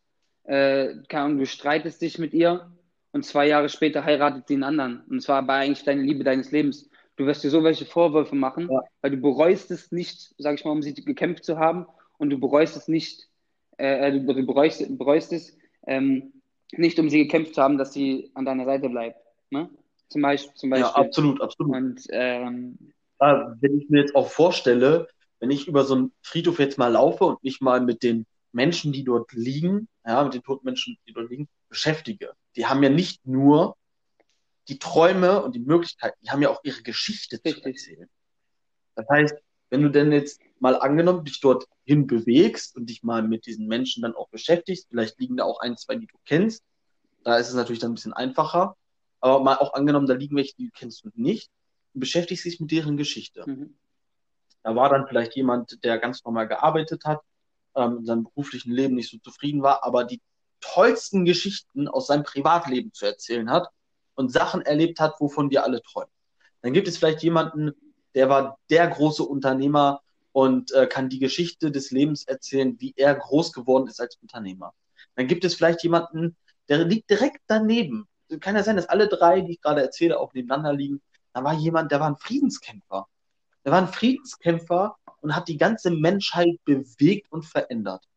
äh, 0.47 0.95
du 1.09 1.45
streitest 1.45 2.01
dich 2.01 2.17
mit 2.17 2.33
ihr 2.33 2.71
und 3.11 3.23
zwei 3.23 3.47
Jahre 3.47 3.69
später 3.69 4.03
heiratet 4.03 4.47
sie 4.47 4.55
einen 4.55 4.63
anderen. 4.63 5.01
Und 5.09 5.21
zwar 5.21 5.47
war 5.47 5.57
eigentlich 5.57 5.83
deine 5.83 6.01
Liebe 6.01 6.23
deines 6.23 6.51
Lebens. 6.51 6.89
Du 7.17 7.25
wirst 7.25 7.43
dir 7.43 7.49
so 7.49 7.63
welche 7.63 7.85
Vorwürfe 7.85 8.35
machen, 8.35 8.69
ja. 8.71 8.81
weil 9.01 9.11
du 9.11 9.17
bereust 9.17 9.71
es 9.71 9.91
nicht, 9.91 10.33
sag 10.37 10.55
ich 10.55 10.65
mal, 10.65 10.71
um 10.71 10.81
sie 10.81 10.93
gekämpft 10.93 11.43
zu 11.43 11.57
haben 11.57 11.85
und 12.17 12.29
du 12.29 12.39
bereust 12.39 12.77
es 12.77 12.87
nicht, 12.87 13.27
äh, 13.77 14.09
äh 14.09 14.19
du 14.19 14.45
bereust, 14.45 14.85
bereust 14.97 15.33
es 15.33 15.57
ähm, 15.85 16.33
nicht, 16.71 16.99
um 16.99 17.09
sie 17.09 17.23
gekämpft 17.23 17.55
zu 17.55 17.61
haben, 17.61 17.77
dass 17.77 17.93
sie 17.93 18.31
an 18.33 18.45
deiner 18.45 18.65
Seite 18.65 18.89
bleibt. 18.89 19.19
Ne? 19.49 19.69
Zum 20.09 20.21
Beispiel. 20.21 20.53
Zum 20.55 20.69
Beispiel. 20.69 20.87
Ja, 20.87 20.95
absolut, 20.95 21.41
absolut. 21.41 21.75
Und, 21.75 22.01
ähm, 22.09 22.77
wenn 23.19 23.79
ich 23.79 23.89
mir 23.89 24.01
jetzt 24.01 24.15
auch 24.15 24.29
vorstelle, 24.29 25.07
wenn 25.39 25.49
ich 25.49 25.67
über 25.67 25.83
so 25.83 25.95
einen 25.95 26.11
Friedhof 26.21 26.59
jetzt 26.59 26.77
mal 26.77 26.91
laufe 26.91 27.25
und 27.25 27.43
mich 27.43 27.61
mal 27.61 27.81
mit 27.81 28.03
den 28.03 28.25
Menschen, 28.57 28.91
die 28.91 29.03
dort 29.03 29.31
liegen, 29.31 29.87
ja, 30.05 30.23
mit 30.23 30.33
den 30.33 30.41
toten 30.41 30.65
Menschen, 30.65 30.97
die 31.07 31.13
dort 31.13 31.29
liegen, 31.29 31.47
beschäftige. 31.69 32.33
Die 32.55 32.65
haben 32.65 32.81
ja 32.81 32.89
nicht 32.89 33.25
nur 33.25 33.77
die 34.67 34.79
Träume 34.79 35.43
und 35.43 35.55
die 35.55 35.59
Möglichkeiten, 35.59 36.17
die 36.21 36.29
haben 36.31 36.41
ja 36.41 36.49
auch 36.49 36.59
ihre 36.63 36.81
Geschichte 36.81 37.39
Richtig. 37.45 37.63
zu 37.63 37.69
erzählen. 37.69 38.09
Das 38.95 39.07
heißt, 39.09 39.35
wenn 39.69 39.83
du 39.83 39.89
denn 39.89 40.11
jetzt 40.11 40.41
mal 40.59 40.75
angenommen 40.75 41.23
dich 41.23 41.39
dorthin 41.39 42.07
bewegst 42.07 42.75
und 42.75 42.87
dich 42.89 43.03
mal 43.03 43.21
mit 43.21 43.45
diesen 43.45 43.67
Menschen 43.67 44.01
dann 44.01 44.15
auch 44.15 44.29
beschäftigst, 44.29 44.87
vielleicht 44.89 45.19
liegen 45.19 45.37
da 45.37 45.43
auch 45.43 45.59
ein, 45.59 45.77
zwei, 45.77 45.95
die 45.95 46.07
du 46.07 46.17
kennst, 46.25 46.63
da 47.23 47.37
ist 47.37 47.49
es 47.49 47.53
natürlich 47.53 47.79
dann 47.79 47.91
ein 47.91 47.95
bisschen 47.95 48.13
einfacher, 48.13 48.75
aber 49.19 49.43
mal 49.43 49.57
auch 49.57 49.73
angenommen, 49.73 50.07
da 50.07 50.15
liegen 50.15 50.35
welche, 50.35 50.55
die 50.55 50.65
du 50.65 50.71
kennst 50.73 51.05
und 51.05 51.17
nicht, 51.17 51.51
und 51.93 51.99
beschäftigst 51.99 52.43
dich 52.43 52.59
mit 52.59 52.71
deren 52.71 52.97
Geschichte. 52.97 53.43
Mhm. 53.45 53.77
Da 54.63 54.75
war 54.75 54.89
dann 54.89 55.07
vielleicht 55.07 55.35
jemand, 55.35 55.83
der 55.83 55.99
ganz 55.99 56.23
normal 56.25 56.47
gearbeitet 56.47 57.05
hat, 57.05 57.21
ähm, 57.77 57.99
in 57.99 58.05
seinem 58.05 58.23
beruflichen 58.23 58.71
Leben 58.71 58.95
nicht 58.95 59.09
so 59.09 59.17
zufrieden 59.19 59.61
war, 59.61 59.83
aber 59.83 60.03
die 60.03 60.21
tollsten 60.59 61.23
Geschichten 61.23 61.87
aus 61.87 62.07
seinem 62.07 62.23
Privatleben 62.23 62.91
zu 62.91 63.05
erzählen 63.05 63.49
hat 63.49 63.69
und 64.15 64.31
Sachen 64.31 64.61
erlebt 64.63 64.99
hat, 64.99 65.15
wovon 65.19 65.49
wir 65.51 65.63
alle 65.63 65.81
träumen. 65.81 66.11
Dann 66.61 66.73
gibt 66.73 66.87
es 66.87 66.97
vielleicht 66.97 67.23
jemanden, 67.23 67.71
der 68.15 68.29
war 68.29 68.57
der 68.69 68.87
große 68.87 69.23
Unternehmer 69.23 70.01
und 70.31 70.71
äh, 70.71 70.87
kann 70.87 71.09
die 71.09 71.19
Geschichte 71.19 71.71
des 71.71 71.91
Lebens 71.91 72.25
erzählen, 72.25 72.75
wie 72.79 72.93
er 72.97 73.15
groß 73.15 73.53
geworden 73.53 73.87
ist 73.87 74.01
als 74.01 74.17
Unternehmer. 74.21 74.73
Dann 75.15 75.27
gibt 75.27 75.45
es 75.45 75.55
vielleicht 75.55 75.83
jemanden, 75.83 76.35
der 76.67 76.83
liegt 76.83 77.09
direkt 77.09 77.41
daneben. 77.47 78.07
Kann 78.39 78.55
ja 78.55 78.63
sein, 78.63 78.75
dass 78.75 78.89
alle 78.89 79.07
drei, 79.07 79.41
die 79.41 79.53
ich 79.53 79.61
gerade 79.61 79.81
erzähle, 79.81 80.19
auch 80.19 80.33
nebeneinander 80.33 80.73
liegen. 80.73 81.01
Da 81.33 81.43
war 81.43 81.53
jemand, 81.53 81.91
der 81.91 81.99
war 81.99 82.09
ein 82.09 82.17
Friedenskämpfer. 82.17 83.07
Der 83.63 83.71
war 83.71 83.81
ein 83.81 83.87
Friedenskämpfer 83.87 84.97
und 85.27 85.35
hat 85.35 85.49
die 85.49 85.57
ganze 85.57 85.91
Menschheit 85.91 86.57
bewegt 86.63 87.29
und 87.33 87.45
verändert. 87.45 88.07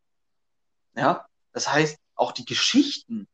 Ja, 0.95 1.25
das 1.51 1.71
heißt, 1.71 1.99
auch 2.15 2.31
die 2.31 2.45
Geschichten, 2.45 3.27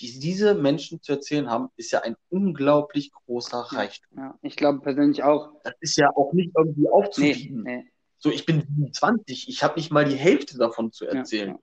die 0.00 0.18
diese 0.18 0.54
Menschen 0.54 1.00
zu 1.02 1.12
erzählen 1.12 1.48
haben, 1.48 1.68
ist 1.76 1.92
ja 1.92 2.00
ein 2.00 2.16
unglaublich 2.30 3.12
großer 3.12 3.58
Reichtum. 3.58 4.18
Ja, 4.18 4.38
ich 4.42 4.56
glaube 4.56 4.80
persönlich 4.80 5.22
auch. 5.22 5.52
Das 5.62 5.74
ist 5.78 5.96
ja 5.96 6.10
auch 6.16 6.32
nicht 6.32 6.50
irgendwie 6.56 6.88
aufzubieten. 6.88 7.62
Nee, 7.62 7.76
nee. 7.76 7.92
So, 8.18 8.30
ich 8.30 8.44
bin 8.44 8.62
27, 8.62 9.48
ich 9.48 9.62
habe 9.62 9.76
nicht 9.76 9.92
mal 9.92 10.04
die 10.04 10.16
Hälfte 10.16 10.58
davon 10.58 10.90
zu 10.90 11.06
erzählen. 11.06 11.50
Ja, 11.50 11.54
ja. 11.54 11.60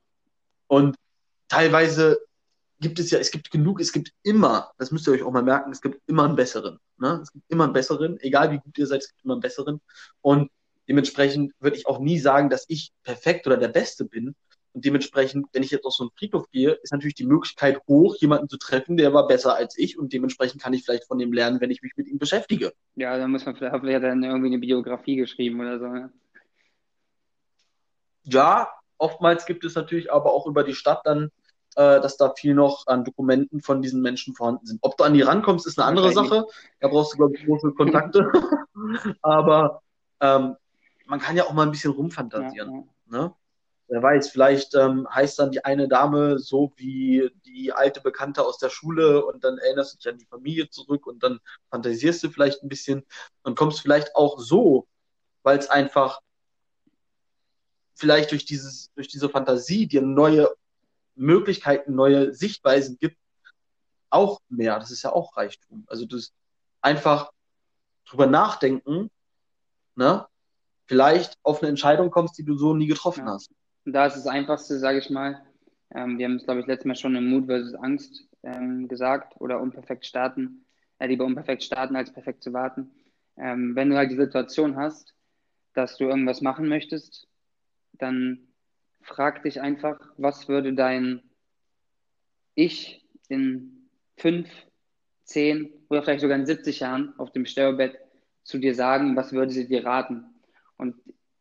Und 0.67 0.95
teilweise 1.49 2.19
gibt 2.79 2.99
es 2.99 3.11
ja, 3.11 3.19
es 3.19 3.31
gibt 3.31 3.51
genug, 3.51 3.81
es 3.81 3.91
gibt 3.91 4.13
immer, 4.23 4.71
das 4.77 4.91
müsst 4.91 5.07
ihr 5.07 5.11
euch 5.11 5.23
auch 5.23 5.31
mal 5.31 5.43
merken, 5.43 5.73
es 5.73 5.81
gibt 5.81 6.01
immer 6.07 6.23
einen 6.23 6.37
besseren. 6.37 6.79
Ne? 6.99 7.19
Es 7.21 7.33
gibt 7.33 7.43
immer 7.49 7.65
einen 7.65 7.73
besseren, 7.73 8.17
egal 8.21 8.51
wie 8.51 8.59
gut 8.59 8.77
ihr 8.77 8.87
seid, 8.87 9.01
es 9.01 9.09
gibt 9.09 9.25
immer 9.25 9.33
einen 9.33 9.41
besseren. 9.41 9.81
Und 10.21 10.49
dementsprechend 10.87 11.53
würde 11.59 11.77
ich 11.77 11.87
auch 11.87 11.99
nie 11.99 12.19
sagen, 12.19 12.49
dass 12.49 12.65
ich 12.67 12.91
perfekt 13.03 13.47
oder 13.47 13.57
der 13.57 13.69
Beste 13.69 14.05
bin, 14.05 14.35
und 14.73 14.85
dementsprechend, 14.85 15.47
wenn 15.53 15.61
ich 15.61 15.69
jetzt 15.69 15.85
auf 15.85 15.93
so 15.93 16.03
einen 16.03 16.11
Friedhof 16.17 16.49
gehe, 16.49 16.71
ist 16.71 16.91
natürlich 16.91 17.13
die 17.13 17.27
Möglichkeit 17.27 17.79
hoch, 17.87 18.15
jemanden 18.15 18.49
zu 18.49 18.57
treffen, 18.57 18.97
der 18.97 19.13
war 19.13 19.27
besser 19.27 19.55
als 19.55 19.77
ich 19.77 19.99
und 19.99 20.13
dementsprechend 20.13 20.61
kann 20.61 20.73
ich 20.73 20.83
vielleicht 20.83 21.05
von 21.05 21.19
dem 21.19 21.31
lernen, 21.31 21.61
wenn 21.61 21.69
ich 21.69 21.83
mich 21.83 21.93
mit 21.95 22.07
ihm 22.07 22.17
beschäftige. 22.17 22.73
Ja, 22.95 23.17
dann 23.17 23.29
muss 23.29 23.45
man 23.45 23.55
vielleicht, 23.55 23.79
vielleicht 23.79 24.03
dann 24.03 24.23
irgendwie 24.23 24.47
eine 24.47 24.57
Biografie 24.57 25.15
geschrieben 25.15 25.61
oder 25.61 25.77
so. 25.77 25.85
Ne? 25.85 26.11
Ja, 28.23 28.69
oftmals 28.97 29.45
gibt 29.45 29.63
es 29.63 29.75
natürlich 29.75 30.11
aber 30.11 30.33
auch 30.33 30.47
über 30.47 30.63
die 30.63 30.73
Stadt 30.73 31.01
dann, 31.03 31.29
äh, 31.75 32.01
dass 32.01 32.17
da 32.17 32.33
viel 32.33 32.55
noch 32.55 32.87
an 32.87 33.03
Dokumenten 33.03 33.61
von 33.61 33.83
diesen 33.83 34.01
Menschen 34.01 34.33
vorhanden 34.33 34.65
sind. 34.65 34.79
Ob 34.81 34.97
du 34.97 35.03
an 35.03 35.13
die 35.13 35.21
rankommst, 35.21 35.67
ist 35.67 35.77
eine 35.77 35.87
andere 35.87 36.11
Sache. 36.13 36.45
Da 36.79 36.87
brauchst 36.87 37.13
du, 37.13 37.17
glaube 37.17 37.35
ich, 37.35 37.45
große 37.45 37.73
Kontakte. 37.73 38.31
aber 39.21 39.83
ähm, 40.19 40.55
man 41.05 41.19
kann 41.19 41.37
ja 41.37 41.43
auch 41.45 41.53
mal 41.53 41.63
ein 41.63 41.71
bisschen 41.71 41.91
rumfantasieren. 41.91 42.71
Ja, 42.71 43.17
ja. 43.17 43.23
Ne? 43.25 43.35
Wer 43.87 44.01
weiß, 44.01 44.29
vielleicht 44.29 44.75
ähm, 44.75 45.07
heißt 45.13 45.37
dann 45.39 45.51
die 45.51 45.65
eine 45.65 45.87
Dame 45.87 46.39
so 46.39 46.71
wie 46.77 47.29
die 47.45 47.73
alte 47.73 48.01
Bekannte 48.01 48.43
aus 48.43 48.57
der 48.57 48.69
Schule 48.69 49.25
und 49.25 49.43
dann 49.43 49.57
erinnerst 49.57 49.93
du 49.93 49.97
dich 49.97 50.07
an 50.07 50.17
die 50.17 50.25
Familie 50.25 50.69
zurück 50.69 51.05
und 51.05 51.21
dann 51.21 51.39
fantasierst 51.69 52.23
du 52.23 52.29
vielleicht 52.29 52.63
ein 52.63 52.69
bisschen 52.69 53.05
und 53.43 53.57
kommst 53.57 53.81
vielleicht 53.81 54.15
auch 54.15 54.39
so, 54.39 54.87
weil 55.43 55.59
es 55.59 55.69
einfach 55.69 56.21
vielleicht 57.93 58.31
durch 58.31 58.45
dieses, 58.45 58.91
durch 58.95 59.09
diese 59.09 59.29
Fantasie 59.29 59.85
dir 59.85 60.01
neue 60.01 60.49
Möglichkeiten, 61.15 61.93
neue 61.93 62.33
Sichtweisen 62.33 62.97
gibt, 62.97 63.17
auch 64.09 64.39
mehr. 64.49 64.79
Das 64.79 64.91
ist 64.91 65.03
ja 65.03 65.11
auch 65.11 65.35
Reichtum. 65.37 65.85
Also 65.87 66.05
das 66.05 66.31
einfach 66.81 67.31
drüber 68.05 68.27
nachdenken, 68.27 69.09
ne? 69.95 70.27
Vielleicht 70.85 71.37
auf 71.43 71.61
eine 71.61 71.69
Entscheidung 71.69 72.11
kommst, 72.11 72.37
die 72.37 72.43
du 72.43 72.55
so 72.55 72.73
nie 72.73 72.87
getroffen 72.87 73.25
ja. 73.25 73.33
hast. 73.33 73.51
Da 73.85 74.05
ist 74.05 74.15
das 74.15 74.27
Einfachste, 74.27 74.79
sage 74.79 74.99
ich 74.99 75.09
mal, 75.09 75.41
ähm, 75.93 76.17
wir 76.17 76.25
haben 76.25 76.35
es, 76.35 76.45
glaube 76.45 76.61
ich, 76.61 76.67
letztes 76.67 76.85
Mal 76.85 76.95
schon 76.95 77.15
im 77.15 77.29
Mut 77.29 77.45
versus 77.45 77.75
Angst 77.75 78.27
ähm, 78.43 78.87
gesagt 78.87 79.39
oder 79.39 79.59
unperfekt 79.59 80.05
starten, 80.05 80.65
äh, 80.99 81.07
lieber 81.07 81.25
unperfekt 81.25 81.63
starten, 81.63 81.95
als 81.95 82.11
perfekt 82.11 82.43
zu 82.43 82.53
warten. 82.53 82.91
Ähm, 83.37 83.75
wenn 83.75 83.89
du 83.89 83.97
halt 83.97 84.11
die 84.11 84.15
Situation 84.15 84.75
hast, 84.75 85.13
dass 85.73 85.97
du 85.97 86.05
irgendwas 86.05 86.41
machen 86.41 86.67
möchtest, 86.67 87.27
dann 87.93 88.47
frag 89.01 89.43
dich 89.43 89.61
einfach, 89.61 89.99
was 90.17 90.47
würde 90.47 90.73
dein 90.73 91.21
Ich 92.55 93.07
in 93.29 93.89
fünf, 94.17 94.49
zehn 95.23 95.73
oder 95.89 96.03
vielleicht 96.03 96.21
sogar 96.21 96.37
in 96.37 96.45
70 96.45 96.79
Jahren 96.79 97.13
auf 97.17 97.31
dem 97.31 97.45
Sterbebett 97.45 97.97
zu 98.43 98.57
dir 98.57 98.75
sagen, 98.75 99.15
was 99.15 99.31
würde 99.31 99.51
sie 99.51 99.67
dir 99.67 99.85
raten? 99.85 100.25
Und 100.77 100.95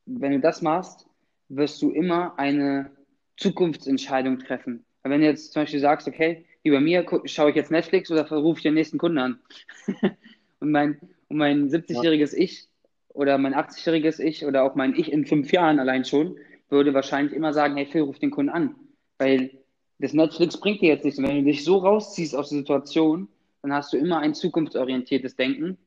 wenn 0.07 0.33
du 0.33 0.41
das 0.41 0.63
machst, 0.63 1.07
wirst 1.49 1.81
du 1.83 1.91
immer 1.91 2.39
eine 2.39 2.91
Zukunftsentscheidung 3.37 4.39
treffen. 4.39 4.85
Wenn 5.03 5.21
du 5.21 5.27
jetzt 5.27 5.53
zum 5.53 5.63
Beispiel 5.63 5.81
sagst, 5.81 6.07
okay, 6.07 6.47
wie 6.63 6.71
bei 6.71 6.81
mir, 6.81 7.05
schaue 7.25 7.51
ich 7.51 7.57
jetzt 7.57 7.71
Netflix 7.71 8.11
oder 8.11 8.29
rufe 8.29 8.59
ich 8.59 8.63
den 8.63 8.75
nächsten 8.75 8.99
Kunden 8.99 9.19
an? 9.19 9.41
und 10.61 10.71
mein, 10.71 11.01
und 11.29 11.37
mein 11.37 11.69
70-jähriges 11.69 12.35
Ich 12.35 12.69
oder 13.09 13.37
mein 13.39 13.55
80-jähriges 13.55 14.21
Ich 14.21 14.47
oder 14.47 14.63
auch 14.63 14.75
mein 14.75 14.95
Ich 14.95 15.11
in 15.11 15.27
fünf 15.27 15.53
Jahren 15.53 15.81
allein 15.81 16.05
schon 16.05 16.37
würde 16.69 16.95
wahrscheinlich 16.95 17.35
immer 17.35 17.53
sagen, 17.53 17.77
hey 17.77 17.87
Phil, 17.87 18.03
ruf 18.03 18.19
den 18.19 18.31
Kunden 18.31 18.51
an. 18.51 18.75
Weil 19.19 19.51
das 19.99 20.15
Netflix 20.15 20.59
bringt 20.59 20.81
dir 20.81 20.89
jetzt 20.89 21.05
nichts. 21.05 21.19
Und 21.19 21.29
wenn 21.29 21.45
du 21.45 21.45
dich 21.45 21.65
so 21.65 21.79
rausziehst 21.79 22.35
aus 22.35 22.49
der 22.49 22.59
Situation, 22.59 23.29
dann 23.61 23.73
hast 23.73 23.93
du 23.93 23.99
immer 23.99 24.19
ein 24.19 24.35
zukunftsorientiertes 24.35 25.37
Denken. 25.37 25.79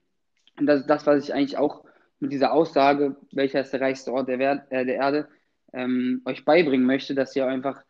Und 0.57 0.67
das 0.67 0.81
ist 0.81 0.89
das, 0.89 1.05
was 1.05 1.23
ich 1.23 1.33
eigentlich 1.33 1.57
auch 1.57 1.84
mit 2.25 2.31
dieser 2.31 2.53
Aussage, 2.53 3.15
welcher 3.33 3.61
ist 3.61 3.71
der 3.71 3.81
reichste 3.81 4.11
Ort 4.11 4.27
der, 4.27 4.39
Wert, 4.39 4.71
äh, 4.71 4.83
der 4.83 4.95
Erde, 4.95 5.27
ähm, 5.73 6.23
euch 6.25 6.43
beibringen 6.43 6.85
möchte, 6.85 7.13
dass 7.13 7.35
ihr 7.35 7.45
einfach 7.45 7.83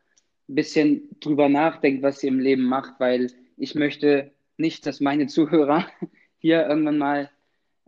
ein 0.50 0.56
bisschen 0.56 1.10
drüber 1.22 1.48
nachdenkt, 1.48 2.04
was 2.04 2.22
ihr 2.22 2.30
im 2.30 2.39
Leben 2.39 2.65
macht, 2.65 3.00
weil 3.00 3.32
ich 3.56 3.75
möchte 3.75 4.34
nicht, 4.58 4.86
dass 4.86 5.00
meine 5.00 5.27
Zuhörer 5.27 5.86
hier 6.38 6.68
irgendwann 6.68 6.98
mal 6.98 7.32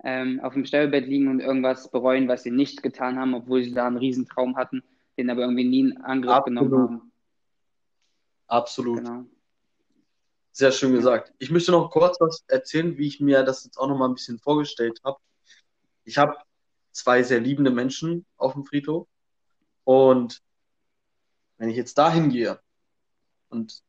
ähm, 0.05 0.39
auf 0.39 0.53
dem 0.53 0.63
Sterbebett 0.63 1.05
liegen 1.05 1.27
und 1.27 1.41
irgendwas 1.41 1.91
bereuen, 1.91 2.29
was 2.29 2.43
sie 2.43 2.51
nicht 2.51 2.81
getan 2.81 3.19
haben, 3.19 3.33
obwohl 3.33 3.61
sie 3.61 3.73
da 3.73 3.87
einen 3.87 3.97
Riesentraum 3.97 4.55
hatten, 4.55 4.83
den 5.17 5.29
aber 5.29 5.41
irgendwie 5.41 5.65
nie 5.65 5.81
in 5.81 5.97
Angriff 5.97 6.31
Absolut. 6.31 6.63
genommen 6.63 6.89
haben. 6.89 7.11
Absolut. 8.47 8.97
Genau. 8.99 9.25
Sehr 10.53 10.71
schön 10.71 10.93
gesagt. 10.93 11.33
Ich 11.39 11.51
möchte 11.51 11.71
noch 11.71 11.91
kurz 11.91 12.21
was 12.21 12.45
erzählen, 12.47 12.97
wie 12.97 13.07
ich 13.07 13.19
mir 13.19 13.43
das 13.43 13.65
jetzt 13.65 13.77
auch 13.77 13.89
noch 13.89 13.97
mal 13.97 14.07
ein 14.07 14.13
bisschen 14.13 14.39
vorgestellt 14.39 15.01
habe. 15.03 15.17
Ich 16.07 16.17
habe 16.17 16.37
zwei 16.93 17.21
sehr 17.21 17.41
liebende 17.41 17.69
Menschen 17.69 18.25
auf 18.37 18.53
dem 18.53 18.63
Friedhof. 18.63 19.07
Und 19.83 20.41
wenn 21.57 21.69
ich 21.69 21.75
jetzt 21.75 21.97
da 21.97 22.09
hingehe 22.09 22.59
und 23.49 23.83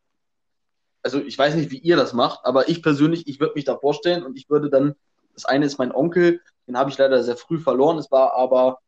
also 1.02 1.20
ich 1.20 1.38
weiß 1.38 1.54
nicht, 1.54 1.70
wie 1.70 1.78
ihr 1.78 1.96
das 1.96 2.12
macht, 2.12 2.40
aber 2.44 2.68
ich 2.68 2.82
persönlich, 2.82 3.28
ich 3.28 3.38
würde 3.38 3.54
mich 3.54 3.64
da 3.64 3.78
vorstellen 3.78 4.24
und 4.24 4.36
ich 4.36 4.50
würde 4.50 4.68
dann, 4.68 4.96
das 5.32 5.44
eine 5.44 5.64
ist 5.64 5.78
mein 5.78 5.92
Onkel, 5.92 6.42
den 6.66 6.76
habe 6.76 6.90
ich 6.90 6.98
leider 6.98 7.22
sehr 7.22 7.36
früh 7.36 7.60
verloren, 7.60 7.98
es 7.98 8.10
war 8.10 8.32
aber 8.34 8.80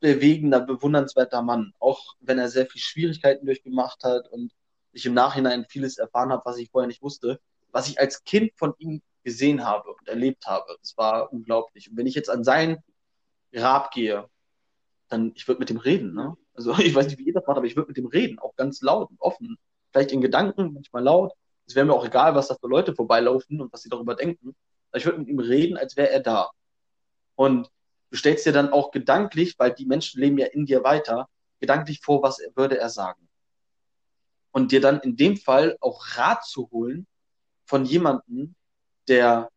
bewegender, 0.00 0.60
bewundernswerter 0.60 1.42
Mann, 1.42 1.74
auch 1.78 2.16
wenn 2.20 2.38
er 2.38 2.48
sehr 2.48 2.66
viel 2.66 2.80
Schwierigkeiten 2.80 3.44
durchgemacht 3.44 4.04
hat 4.04 4.28
und 4.28 4.52
ich 4.92 5.04
im 5.04 5.14
Nachhinein 5.14 5.66
vieles 5.68 5.98
erfahren 5.98 6.32
habe, 6.32 6.46
was 6.46 6.56
ich 6.56 6.70
vorher 6.70 6.88
nicht 6.88 7.02
wusste, 7.02 7.40
was 7.72 7.88
ich 7.88 8.00
als 8.00 8.24
Kind 8.24 8.52
von 8.56 8.72
ihm 8.78 9.02
gesehen 9.22 9.64
habe 9.64 9.90
und 9.92 10.08
erlebt 10.08 10.46
habe. 10.46 10.76
Das 10.80 10.96
war 10.96 11.32
unglaublich. 11.32 11.90
Und 11.90 11.96
wenn 11.96 12.06
ich 12.06 12.14
jetzt 12.14 12.30
an 12.30 12.44
sein 12.44 12.78
Grab 13.52 13.90
gehe 13.92 14.28
dann, 15.12 15.32
ich 15.34 15.46
würde 15.46 15.60
mit 15.60 15.70
dem 15.70 15.76
reden, 15.76 16.14
ne? 16.14 16.36
Also 16.54 16.72
ich 16.78 16.94
weiß 16.94 17.06
nicht, 17.06 17.18
wie 17.18 17.24
ihr 17.24 17.34
das 17.34 17.46
macht, 17.46 17.58
aber 17.58 17.66
ich 17.66 17.76
würde 17.76 17.88
mit 17.88 17.96
dem 17.96 18.06
reden, 18.06 18.38
auch 18.38 18.56
ganz 18.56 18.80
laut 18.80 19.10
und 19.10 19.20
offen. 19.20 19.58
vielleicht 19.90 20.12
in 20.12 20.20
Gedanken, 20.20 20.72
manchmal 20.72 21.04
laut. 21.04 21.32
Es 21.66 21.76
wäre 21.76 21.86
mir 21.86 21.94
auch 21.94 22.04
egal, 22.04 22.34
was 22.34 22.48
da 22.48 22.54
für 22.54 22.66
Leute 22.66 22.94
vorbeilaufen 22.94 23.60
und 23.60 23.72
was 23.72 23.82
sie 23.82 23.88
darüber 23.88 24.14
denken. 24.14 24.54
Ich 24.94 25.04
würde 25.04 25.18
mit 25.18 25.28
ihm 25.28 25.38
reden, 25.38 25.76
als 25.76 25.96
wäre 25.96 26.10
er 26.10 26.20
da. 26.20 26.50
Und 27.34 27.70
du 28.10 28.16
stellst 28.16 28.44
dir 28.44 28.52
dann 28.52 28.72
auch 28.72 28.90
gedanklich, 28.90 29.58
weil 29.58 29.72
die 29.72 29.86
Menschen 29.86 30.20
leben 30.20 30.38
ja 30.38 30.46
in 30.46 30.66
dir 30.66 30.82
weiter, 30.82 31.28
gedanklich 31.60 32.00
vor, 32.02 32.22
was 32.22 32.38
würde 32.54 32.78
er 32.78 32.90
sagen. 32.90 33.28
Und 34.50 34.72
dir 34.72 34.80
dann 34.80 35.00
in 35.00 35.16
dem 35.16 35.36
Fall 35.36 35.78
auch 35.80 36.04
Rat 36.16 36.44
zu 36.44 36.68
holen 36.70 37.06
von 37.64 37.84
jemandem, 37.84 38.54
der 39.08 39.48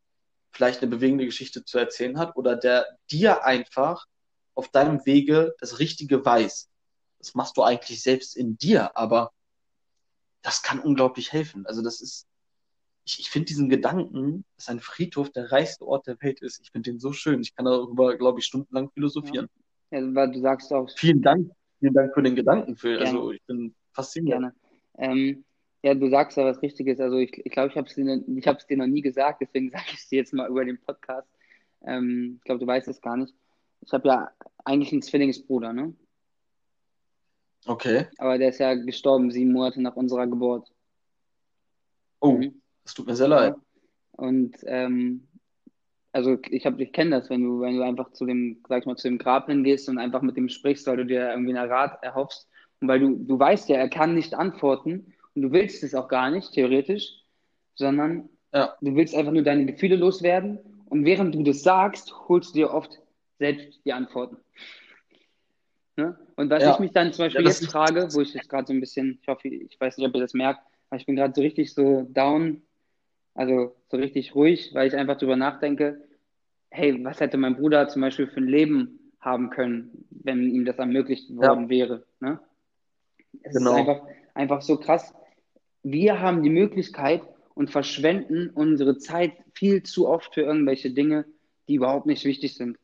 vielleicht 0.51 0.81
eine 0.81 0.89
bewegende 0.89 1.25
Geschichte 1.25 1.65
zu 1.65 1.77
erzählen 1.77 2.17
hat 2.17 2.35
oder 2.35 2.55
der 2.55 2.85
dir 3.11 3.43
einfach 3.43 4.05
auf 4.53 4.69
deinem 4.69 5.05
Wege 5.05 5.53
das 5.59 5.79
Richtige 5.79 6.25
weiß. 6.25 6.69
Das 7.19 7.35
machst 7.35 7.57
du 7.57 7.63
eigentlich 7.63 8.01
selbst 8.01 8.37
in 8.37 8.57
dir, 8.57 8.95
aber 8.97 9.31
das 10.41 10.61
kann 10.61 10.79
unglaublich 10.79 11.33
helfen. 11.33 11.65
Also 11.65 11.81
das 11.81 11.99
ist, 11.99 12.27
ich, 13.03 13.19
ich 13.19 13.29
finde 13.29 13.47
diesen 13.47 13.67
Gedanken, 13.67 14.45
dass 14.55 14.69
ein 14.69 14.79
Friedhof 14.79 15.29
der 15.31 15.51
reichste 15.51 15.85
Ort 15.85 16.07
der 16.07 16.21
Welt 16.21 16.41
ist, 16.41 16.61
ich 16.61 16.71
finde 16.71 16.91
den 16.91 16.99
so 16.99 17.11
schön. 17.11 17.41
Ich 17.41 17.55
kann 17.55 17.65
darüber, 17.65 18.15
glaube 18.15 18.39
ich, 18.39 18.45
stundenlang 18.45 18.89
philosophieren. 18.91 19.49
Ja. 19.91 19.99
ja, 19.99 20.15
weil 20.15 20.31
du 20.31 20.39
sagst 20.39 20.71
auch. 20.71 20.89
Vielen 20.95 21.21
Dank, 21.21 21.51
vielen 21.79 21.93
Dank 21.93 22.13
für 22.13 22.23
den 22.23 22.35
Gedanken, 22.35 22.77
Phil. 22.77 22.99
Also 22.99 23.31
ich 23.31 23.43
bin 23.43 23.75
fasziniert. 23.91 24.39
Gerne. 24.39 24.55
Ähm, 24.97 25.43
ja, 25.85 25.93
du 25.93 26.09
sagst 26.09 26.35
ja 26.35 26.45
was 26.45 26.63
Richtiges. 26.63 26.99
Also 26.99 27.19
ich 27.19 27.31
glaube, 27.31 27.43
ich, 27.45 27.51
glaub, 27.51 27.69
ich 27.69 27.77
habe 27.77 27.87
es 27.87 27.93
dir, 27.93 28.67
dir 28.67 28.77
noch 28.77 28.87
nie 28.87 29.01
gesagt, 29.03 29.41
deswegen 29.41 29.69
sage 29.71 29.85
ich 29.89 29.99
es 29.99 30.07
dir 30.07 30.17
jetzt 30.17 30.33
mal 30.33 30.49
über 30.49 30.65
den 30.65 30.81
Podcast. 30.81 31.27
Ähm, 31.85 32.37
ich 32.39 32.43
glaube, 32.43 32.59
du 32.59 32.65
weißt 32.65 32.87
es 32.87 33.01
gar 33.01 33.17
nicht. 33.17 33.35
Ich 33.81 33.93
habe 33.93 34.07
ja 34.07 34.31
eigentlich 34.63 34.91
einen 34.91 35.03
Zwillingsbruder, 35.03 35.73
ne? 35.73 35.93
Okay. 37.67 38.07
Aber 38.17 38.39
der 38.39 38.49
ist 38.49 38.57
ja 38.57 38.73
gestorben 38.73 39.29
sieben 39.29 39.51
Monate 39.51 39.79
nach 39.79 39.95
unserer 39.95 40.25
Geburt. 40.25 40.67
Oh, 42.19 42.31
mhm. 42.31 42.61
das 42.83 42.95
tut 42.95 43.05
mir 43.05 43.15
sehr 43.15 43.27
leid. 43.27 43.53
Und 44.13 44.55
ähm, 44.65 45.27
also 46.11 46.39
ich 46.49 46.65
habe, 46.65 46.81
ich 46.81 46.93
kenne 46.93 47.11
das, 47.11 47.29
wenn 47.29 47.43
du, 47.43 47.61
wenn 47.61 47.75
du 47.75 47.83
einfach 47.83 48.11
zu 48.11 48.25
dem, 48.25 48.63
sag 48.67 48.79
ich 48.79 48.85
mal, 48.87 48.95
zu 48.95 49.07
dem 49.07 49.19
Grab 49.19 49.47
hingehst 49.47 49.87
und 49.87 49.99
einfach 49.99 50.23
mit 50.23 50.35
ihm 50.35 50.49
sprichst, 50.49 50.87
weil 50.87 50.97
du 50.97 51.05
dir 51.05 51.29
irgendwie 51.29 51.55
einen 51.55 51.69
Rat 51.69 52.01
erhoffst 52.01 52.49
und 52.79 52.87
weil 52.87 52.99
du, 52.99 53.15
du 53.15 53.37
weißt 53.37 53.69
ja, 53.69 53.77
er 53.77 53.89
kann 53.89 54.15
nicht 54.15 54.33
antworten 54.33 55.13
du 55.35 55.51
willst 55.51 55.83
es 55.83 55.93
auch 55.93 56.07
gar 56.07 56.31
nicht, 56.31 56.53
theoretisch, 56.53 57.21
sondern 57.75 58.29
ja. 58.53 58.75
du 58.81 58.95
willst 58.95 59.15
einfach 59.15 59.31
nur 59.31 59.43
deine 59.43 59.65
Gefühle 59.65 59.97
loswerden 59.97 60.59
und 60.85 61.05
während 61.05 61.35
du 61.35 61.43
das 61.43 61.61
sagst, 61.61 62.13
holst 62.27 62.55
du 62.55 62.59
dir 62.59 62.71
oft 62.71 62.99
selbst 63.37 63.79
die 63.85 63.93
Antworten. 63.93 64.37
Ne? 65.97 66.17
Und 66.35 66.49
was 66.49 66.63
ja. 66.63 66.73
ich 66.73 66.79
mich 66.79 66.91
dann 66.91 67.13
zum 67.13 67.25
Beispiel 67.25 67.43
ja, 67.43 67.49
jetzt 67.49 67.65
frage, 67.65 68.07
wo 68.13 68.21
ich 68.21 68.33
jetzt 68.33 68.49
gerade 68.49 68.67
so 68.67 68.73
ein 68.73 68.79
bisschen, 68.79 69.19
ich 69.21 69.27
hoffe, 69.27 69.47
ich 69.47 69.79
weiß 69.79 69.97
nicht, 69.97 70.07
ob 70.07 70.15
ihr 70.15 70.21
das 70.21 70.33
merkt, 70.33 70.61
aber 70.89 70.99
ich 70.99 71.05
bin 71.05 71.15
gerade 71.15 71.33
so 71.33 71.41
richtig 71.41 71.73
so 71.73 72.07
down, 72.09 72.61
also 73.33 73.75
so 73.89 73.97
richtig 73.97 74.35
ruhig, 74.35 74.71
weil 74.73 74.87
ich 74.87 74.95
einfach 74.95 75.17
darüber 75.17 75.35
nachdenke, 75.35 76.01
hey, 76.69 77.03
was 77.03 77.19
hätte 77.19 77.37
mein 77.37 77.55
Bruder 77.55 77.87
zum 77.87 78.01
Beispiel 78.01 78.27
für 78.27 78.41
ein 78.41 78.47
Leben 78.47 78.99
haben 79.21 79.49
können, 79.49 80.05
wenn 80.09 80.49
ihm 80.49 80.65
das 80.65 80.77
ermöglicht 80.77 81.35
worden 81.35 81.63
ja. 81.63 81.69
wäre. 81.69 82.05
Ne? 82.19 82.39
Es 83.41 83.55
genau. 83.55 83.71
ist 83.71 83.77
einfach, 83.77 84.01
einfach 84.33 84.61
so 84.61 84.77
krass, 84.77 85.13
wir 85.85 86.19
haben 86.19 86.41
die 86.41 86.49
Möglichkeit 86.49 87.21
und 87.53 87.69
verschwenden 87.69 88.49
unsere 88.49 88.97
Zeit 88.97 89.33
viel 89.53 89.83
zu 89.83 90.09
oft 90.09 90.33
für 90.33 90.41
irgendwelche 90.41 90.89
Dinge, 90.89 91.25
die 91.67 91.75
überhaupt 91.75 92.07
nicht 92.07 92.25
wichtig 92.25 92.55
sind. 92.55 92.79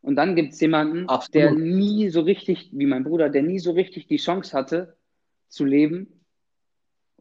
Und 0.00 0.16
dann 0.16 0.34
gibt 0.34 0.52
es 0.52 0.60
jemanden, 0.60 1.08
Absolut. 1.08 1.34
der 1.34 1.52
nie 1.52 2.08
so 2.08 2.22
richtig, 2.22 2.70
wie 2.72 2.86
mein 2.86 3.04
Bruder, 3.04 3.28
der 3.28 3.44
nie 3.44 3.60
so 3.60 3.70
richtig 3.70 4.08
die 4.08 4.16
Chance 4.16 4.56
hatte 4.56 4.96
zu 5.46 5.64
leben. 5.64 6.24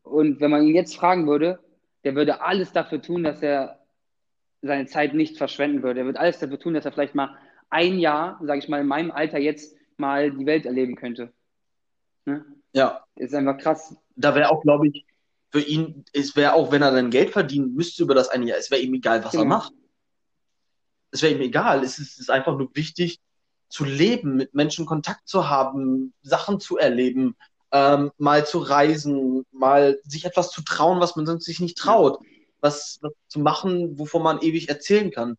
Und 0.01 0.41
wenn 0.41 0.49
man 0.49 0.65
ihn 0.65 0.73
jetzt 0.73 0.95
fragen 0.95 1.27
würde, 1.27 1.59
der 2.03 2.15
würde 2.15 2.41
alles 2.41 2.71
dafür 2.71 3.03
tun, 3.03 3.23
dass 3.23 3.43
er 3.43 3.85
seine 4.63 4.87
Zeit 4.87 5.13
nicht 5.13 5.37
verschwenden 5.37 5.83
würde. 5.83 5.99
Er 5.99 6.05
würde 6.07 6.19
alles 6.19 6.39
dafür 6.39 6.59
tun, 6.59 6.73
dass 6.73 6.85
er 6.85 6.91
vielleicht 6.91 7.13
mal 7.13 7.37
ein 7.69 7.99
Jahr, 7.99 8.39
sage 8.43 8.57
ich 8.57 8.67
mal, 8.67 8.81
in 8.81 8.87
meinem 8.87 9.11
Alter 9.11 9.37
jetzt 9.37 9.77
mal 9.97 10.31
die 10.31 10.47
Welt 10.47 10.65
erleben 10.65 10.95
könnte. 10.95 11.31
Ne? 12.25 12.45
Ja. 12.73 13.03
Ist 13.15 13.33
einfach 13.33 13.57
krass. 13.57 13.95
Da 14.15 14.35
wäre 14.35 14.49
auch, 14.49 14.61
glaube 14.61 14.87
ich, 14.87 15.05
für 15.49 15.61
ihn, 15.61 16.05
es 16.13 16.35
wäre 16.35 16.53
auch, 16.53 16.71
wenn 16.71 16.81
er 16.81 16.91
dann 16.91 17.11
Geld 17.11 17.31
verdienen 17.31 17.73
müsste 17.73 18.03
über 18.03 18.15
das 18.15 18.29
eine 18.29 18.45
Jahr, 18.45 18.57
es 18.57 18.71
wäre 18.71 18.81
ihm 18.81 18.93
egal, 18.93 19.23
was 19.23 19.31
genau. 19.31 19.43
er 19.43 19.47
macht. 19.47 19.73
Es 21.11 21.21
wäre 21.21 21.33
ihm 21.33 21.41
egal. 21.41 21.83
Es 21.83 21.99
ist, 21.99 22.13
es 22.13 22.19
ist 22.19 22.31
einfach 22.31 22.57
nur 22.57 22.69
wichtig, 22.73 23.19
zu 23.67 23.83
leben, 23.83 24.35
mit 24.35 24.53
Menschen 24.53 24.85
Kontakt 24.85 25.27
zu 25.27 25.49
haben, 25.49 26.13
Sachen 26.21 26.59
zu 26.59 26.77
erleben, 26.77 27.35
ähm, 27.71 28.11
mal 28.17 28.45
zu 28.45 28.59
reisen, 28.59 29.45
mal 29.51 29.99
sich 30.03 30.25
etwas 30.25 30.51
zu 30.51 30.61
trauen, 30.61 30.99
was 30.99 31.15
man 31.15 31.25
sonst 31.25 31.45
sich 31.45 31.59
nicht 31.59 31.77
traut, 31.77 32.19
was, 32.59 32.99
was 33.01 33.13
zu 33.27 33.39
machen, 33.39 33.97
wovon 33.97 34.23
man 34.23 34.41
ewig 34.41 34.69
erzählen 34.69 35.11
kann. 35.11 35.37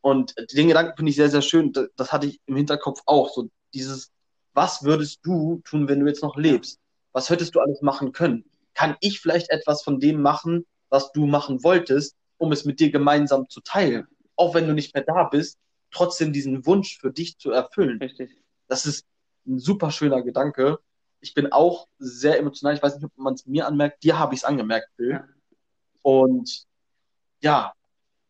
Und 0.00 0.34
den 0.54 0.68
Gedanken 0.68 0.96
finde 0.96 1.10
ich 1.10 1.16
sehr, 1.16 1.30
sehr 1.30 1.42
schön. 1.42 1.72
Das, 1.72 1.88
das 1.96 2.12
hatte 2.12 2.26
ich 2.26 2.40
im 2.46 2.56
Hinterkopf 2.56 3.02
auch. 3.06 3.32
So 3.32 3.48
dieses, 3.74 4.10
was 4.56 4.82
würdest 4.82 5.20
du 5.22 5.60
tun, 5.64 5.86
wenn 5.86 6.00
du 6.00 6.06
jetzt 6.06 6.22
noch 6.22 6.36
lebst? 6.36 6.80
Was 7.12 7.28
hättest 7.28 7.54
du 7.54 7.60
alles 7.60 7.82
machen 7.82 8.12
können? 8.12 8.44
Kann 8.74 8.96
ich 9.00 9.20
vielleicht 9.20 9.50
etwas 9.50 9.82
von 9.82 10.00
dem 10.00 10.22
machen, 10.22 10.66
was 10.88 11.12
du 11.12 11.26
machen 11.26 11.62
wolltest, 11.62 12.16
um 12.38 12.52
es 12.52 12.64
mit 12.64 12.80
dir 12.80 12.90
gemeinsam 12.90 13.48
zu 13.50 13.60
teilen? 13.60 14.08
Auch 14.34 14.54
wenn 14.54 14.66
du 14.66 14.72
nicht 14.72 14.94
mehr 14.94 15.04
da 15.04 15.24
bist, 15.24 15.58
trotzdem 15.90 16.32
diesen 16.32 16.64
Wunsch 16.64 16.98
für 16.98 17.12
dich 17.12 17.38
zu 17.38 17.50
erfüllen. 17.50 17.98
Richtig. 17.98 18.30
Das 18.66 18.86
ist 18.86 19.04
ein 19.46 19.58
super 19.58 19.90
schöner 19.90 20.22
Gedanke. 20.22 20.78
Ich 21.20 21.34
bin 21.34 21.52
auch 21.52 21.86
sehr 21.98 22.38
emotional. 22.38 22.74
Ich 22.74 22.82
weiß 22.82 22.94
nicht, 22.94 23.04
ob 23.04 23.16
man 23.16 23.34
es 23.34 23.44
mir 23.44 23.66
anmerkt. 23.66 24.02
Dir 24.04 24.18
habe 24.18 24.34
ich 24.34 24.40
es 24.40 24.44
angemerkt, 24.44 24.88
Phil. 24.96 25.10
Ja. 25.10 25.28
Und 26.00 26.64
ja, 27.40 27.72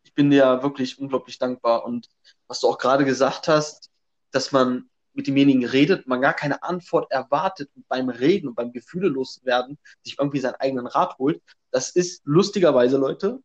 ich 0.03 0.13
bin 0.13 0.29
dir 0.29 0.61
wirklich 0.61 0.99
unglaublich 0.99 1.39
dankbar. 1.39 1.85
Und 1.85 2.09
was 2.47 2.59
du 2.59 2.67
auch 2.67 2.77
gerade 2.77 3.05
gesagt 3.05 3.47
hast, 3.47 3.89
dass 4.31 4.51
man 4.51 4.89
mit 5.17 5.25
demjenigen 5.25 5.65
redet, 5.65 6.07
man 6.07 6.21
gar 6.21 6.33
keine 6.33 6.61
Antwort 6.61 7.11
erwartet 7.11 7.71
und 7.75 7.87
beim 7.87 8.07
Reden 8.07 8.49
und 8.49 8.55
beim 8.55 8.71
Gefühle 8.71 9.07
loswerden 9.07 9.79
sich 10.03 10.19
irgendwie 10.19 10.39
seinen 10.39 10.55
eigenen 10.55 10.85
Rat 10.85 11.17
holt. 11.17 11.41
Das 11.71 11.89
ist 11.89 12.21
lustigerweise, 12.23 12.97
Leute, 12.97 13.41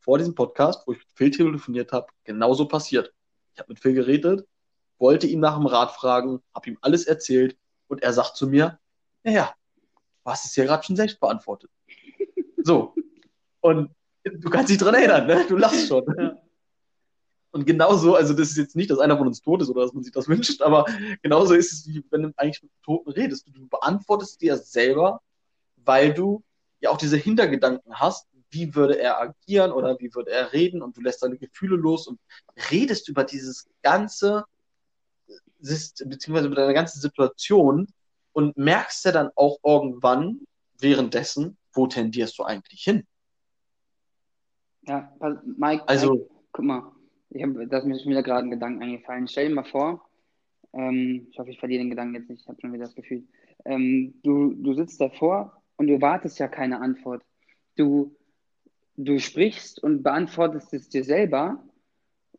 vor 0.00 0.18
diesem 0.18 0.34
Podcast, 0.34 0.86
wo 0.86 0.92
ich 0.92 0.98
mit 0.98 1.06
Phil 1.14 1.30
telefoniert 1.30 1.92
habe, 1.92 2.08
genauso 2.24 2.66
passiert. 2.66 3.14
Ich 3.54 3.60
habe 3.60 3.72
mit 3.72 3.78
Phil 3.78 3.94
geredet, 3.94 4.44
wollte 4.98 5.28
ihn 5.28 5.38
nach 5.38 5.56
dem 5.56 5.66
Rat 5.66 5.92
fragen, 5.92 6.42
habe 6.52 6.70
ihm 6.70 6.78
alles 6.80 7.06
erzählt 7.06 7.56
und 7.86 8.02
er 8.02 8.12
sagt 8.12 8.36
zu 8.36 8.48
mir, 8.48 8.80
naja, 9.22 9.54
du 10.24 10.30
hast 10.30 10.46
es 10.46 10.56
ja 10.56 10.64
gerade 10.64 10.82
schon 10.82 10.96
selbst 10.96 11.20
beantwortet. 11.20 11.70
So. 12.64 12.92
Und 13.60 13.90
du 14.24 14.50
kannst 14.50 14.70
dich 14.70 14.78
dran 14.78 14.94
erinnern, 14.94 15.28
ne? 15.28 15.44
Du 15.48 15.56
lachst 15.56 15.86
schon. 15.86 16.04
Ja. 16.18 16.43
Und 17.54 17.66
genauso, 17.66 18.16
also 18.16 18.34
das 18.34 18.50
ist 18.50 18.56
jetzt 18.56 18.74
nicht, 18.74 18.90
dass 18.90 18.98
einer 18.98 19.16
von 19.16 19.28
uns 19.28 19.40
tot 19.40 19.62
ist 19.62 19.68
oder 19.68 19.82
dass 19.82 19.92
man 19.92 20.02
sich 20.02 20.12
das 20.12 20.28
wünscht, 20.28 20.60
aber 20.60 20.86
genauso 21.22 21.54
ist 21.54 21.72
es, 21.72 21.86
wie 21.86 22.04
wenn 22.10 22.22
du 22.22 22.32
eigentlich 22.36 22.64
mit 22.64 22.72
Toten 22.82 23.10
redest. 23.12 23.46
Du 23.46 23.68
beantwortest 23.68 24.40
dir 24.40 24.56
selber, 24.56 25.20
weil 25.76 26.12
du 26.12 26.42
ja 26.80 26.90
auch 26.90 26.96
diese 26.96 27.16
Hintergedanken 27.16 27.94
hast, 27.94 28.26
wie 28.50 28.74
würde 28.74 28.98
er 28.98 29.20
agieren 29.20 29.70
oder 29.70 29.96
wie 30.00 30.12
würde 30.12 30.32
er 30.32 30.52
reden 30.52 30.82
und 30.82 30.96
du 30.96 31.00
lässt 31.00 31.22
deine 31.22 31.38
Gefühle 31.38 31.76
los 31.76 32.08
und 32.08 32.18
redest 32.72 33.08
über 33.08 33.22
dieses 33.22 33.68
ganze, 33.82 34.44
beziehungsweise 35.60 36.48
über 36.48 36.56
deine 36.56 36.74
ganze 36.74 36.98
Situation 36.98 37.86
und 38.32 38.56
merkst 38.56 39.04
ja 39.04 39.12
dann 39.12 39.30
auch 39.36 39.58
irgendwann 39.62 40.40
währenddessen, 40.80 41.56
wo 41.72 41.86
tendierst 41.86 42.36
du 42.36 42.42
eigentlich 42.42 42.82
hin? 42.82 43.06
Ja, 44.88 45.12
Mike, 45.56 45.88
also, 45.88 46.14
Mike, 46.14 46.30
guck 46.50 46.64
mal, 46.64 46.93
ich 47.34 47.42
habe, 47.42 47.66
da 47.66 47.78
ist 47.78 47.84
mir 47.84 47.98
schon 47.98 48.10
wieder 48.10 48.22
gerade 48.22 48.46
ein 48.46 48.50
Gedanken 48.50 48.82
eingefallen. 48.82 49.26
Stell 49.26 49.48
dir 49.48 49.54
mal 49.54 49.64
vor, 49.64 50.08
ähm, 50.72 51.26
ich 51.30 51.38
hoffe, 51.38 51.50
ich 51.50 51.58
verliere 51.58 51.82
den 51.82 51.90
Gedanken 51.90 52.14
jetzt 52.14 52.30
nicht, 52.30 52.42
ich 52.42 52.48
habe 52.48 52.60
schon 52.60 52.72
wieder 52.72 52.84
das 52.84 52.94
Gefühl. 52.94 53.24
Ähm, 53.64 54.14
du, 54.22 54.54
du 54.54 54.74
sitzt 54.74 55.00
davor 55.00 55.60
und 55.76 55.88
du 55.88 56.00
wartest 56.00 56.38
ja 56.38 56.48
keine 56.48 56.80
Antwort. 56.80 57.22
Du, 57.76 58.14
du 58.96 59.18
sprichst 59.18 59.82
und 59.82 60.02
beantwortest 60.02 60.72
es 60.74 60.88
dir 60.88 61.02
selber. 61.02 61.62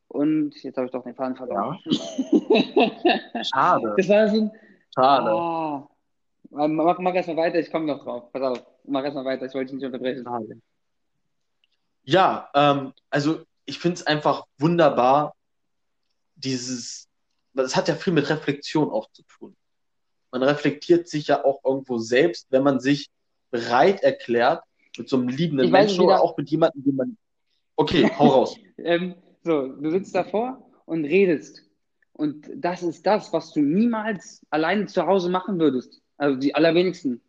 Und 0.08 0.56
jetzt 0.64 0.78
habe 0.78 0.86
ich 0.86 0.94
doch 0.94 1.04
den 1.04 1.16
Faden 1.16 1.36
verloren. 1.36 1.78
Ja. 1.84 3.44
Schade. 3.44 3.94
Das 3.98 4.08
war 4.08 4.28
so 4.30 4.42
ein. 4.42 4.52
Schade. 4.94 5.30
Ah, 5.32 6.68
mach, 6.68 7.00
mach 7.00 7.14
erstmal 7.14 7.38
weiter, 7.38 7.60
ich 7.60 7.70
komme 7.70 7.86
noch 7.86 8.02
drauf. 8.02 8.32
Pass 8.32 8.42
auf, 8.42 8.66
mach 8.86 9.04
erstmal 9.04 9.26
weiter, 9.26 9.46
ich 9.46 9.54
wollte 9.54 9.74
dich 9.74 9.82
nicht 9.82 9.86
unterbrechen. 9.86 10.24
Schade. 10.24 10.62
Ja, 12.04 12.50
ähm, 12.54 12.94
also 13.10 13.40
ich 13.66 13.80
finde 13.80 13.96
es 13.96 14.08
einfach 14.08 14.46
wunderbar, 14.58 15.36
dieses, 16.36 17.08
das 17.54 17.76
hat 17.76 17.88
ja 17.88 17.96
viel 17.96 18.14
mit 18.14 18.30
Reflexion 18.30 18.90
auch 18.90 19.10
zu 19.12 19.24
tun. 19.24 19.56
Man 20.32 20.44
reflektiert 20.44 21.08
sich 21.08 21.28
ja 21.28 21.44
auch 21.44 21.64
irgendwo 21.64 21.98
selbst, 21.98 22.48
wenn 22.50 22.64
man 22.64 22.80
sich 22.80 23.10
bereit 23.52 24.04
erklärt, 24.04 24.64
mit 24.98 25.10
so 25.10 25.18
einem 25.18 25.30
liebenden 25.30 25.72
Menschen 25.72 26.04
oder 26.04 26.22
auch 26.22 26.38
mit 26.38 26.50
jemandem, 26.50 26.84
den 26.84 26.96
man. 26.96 27.18
Okay, 27.76 28.10
hau 28.18 28.28
raus. 28.28 28.58
ähm, 28.78 29.16
so, 29.44 29.68
du 29.68 29.92
sitzt 29.92 30.16
davor 30.16 30.70
und 30.86 31.06
redest. 31.06 31.64
Und 32.14 32.50
das 32.56 32.82
ist 32.84 33.06
das, 33.06 33.34
was 33.34 33.52
du 33.52 33.62
niemals 33.62 34.42
alleine 34.50 34.86
zu 34.86 35.06
Hause 35.06 35.30
machen 35.30 35.60
würdest. 35.60 36.02
Also 36.18 36.40
die 36.40 36.56
allerwenigsten. 36.56 37.22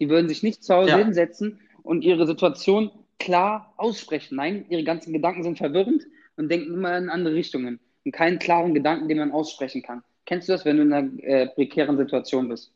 Die 0.00 0.08
würden 0.10 0.28
sich 0.28 0.42
nicht 0.42 0.62
zu 0.62 0.74
Hause 0.74 0.90
Ja. 0.90 0.98
hinsetzen 0.98 1.60
und 1.82 2.02
ihre 2.02 2.26
Situation 2.26 2.90
klar 3.18 3.74
aussprechen. 3.76 4.36
Nein, 4.36 4.66
ihre 4.68 4.84
ganzen 4.84 5.12
Gedanken 5.12 5.42
sind 5.42 5.58
verwirrend 5.58 6.06
und 6.36 6.48
denken 6.50 6.74
immer 6.74 6.96
in 6.96 7.08
andere 7.08 7.34
Richtungen 7.34 7.80
und 8.04 8.12
keinen 8.12 8.38
klaren 8.38 8.74
Gedanken, 8.74 9.08
den 9.08 9.18
man 9.18 9.32
aussprechen 9.32 9.82
kann. 9.82 10.02
Kennst 10.24 10.48
du 10.48 10.52
das, 10.52 10.64
wenn 10.64 10.76
du 10.76 10.82
in 10.82 10.92
einer 10.92 11.22
äh, 11.22 11.46
prekären 11.48 11.96
Situation 11.96 12.48
bist? 12.48 12.72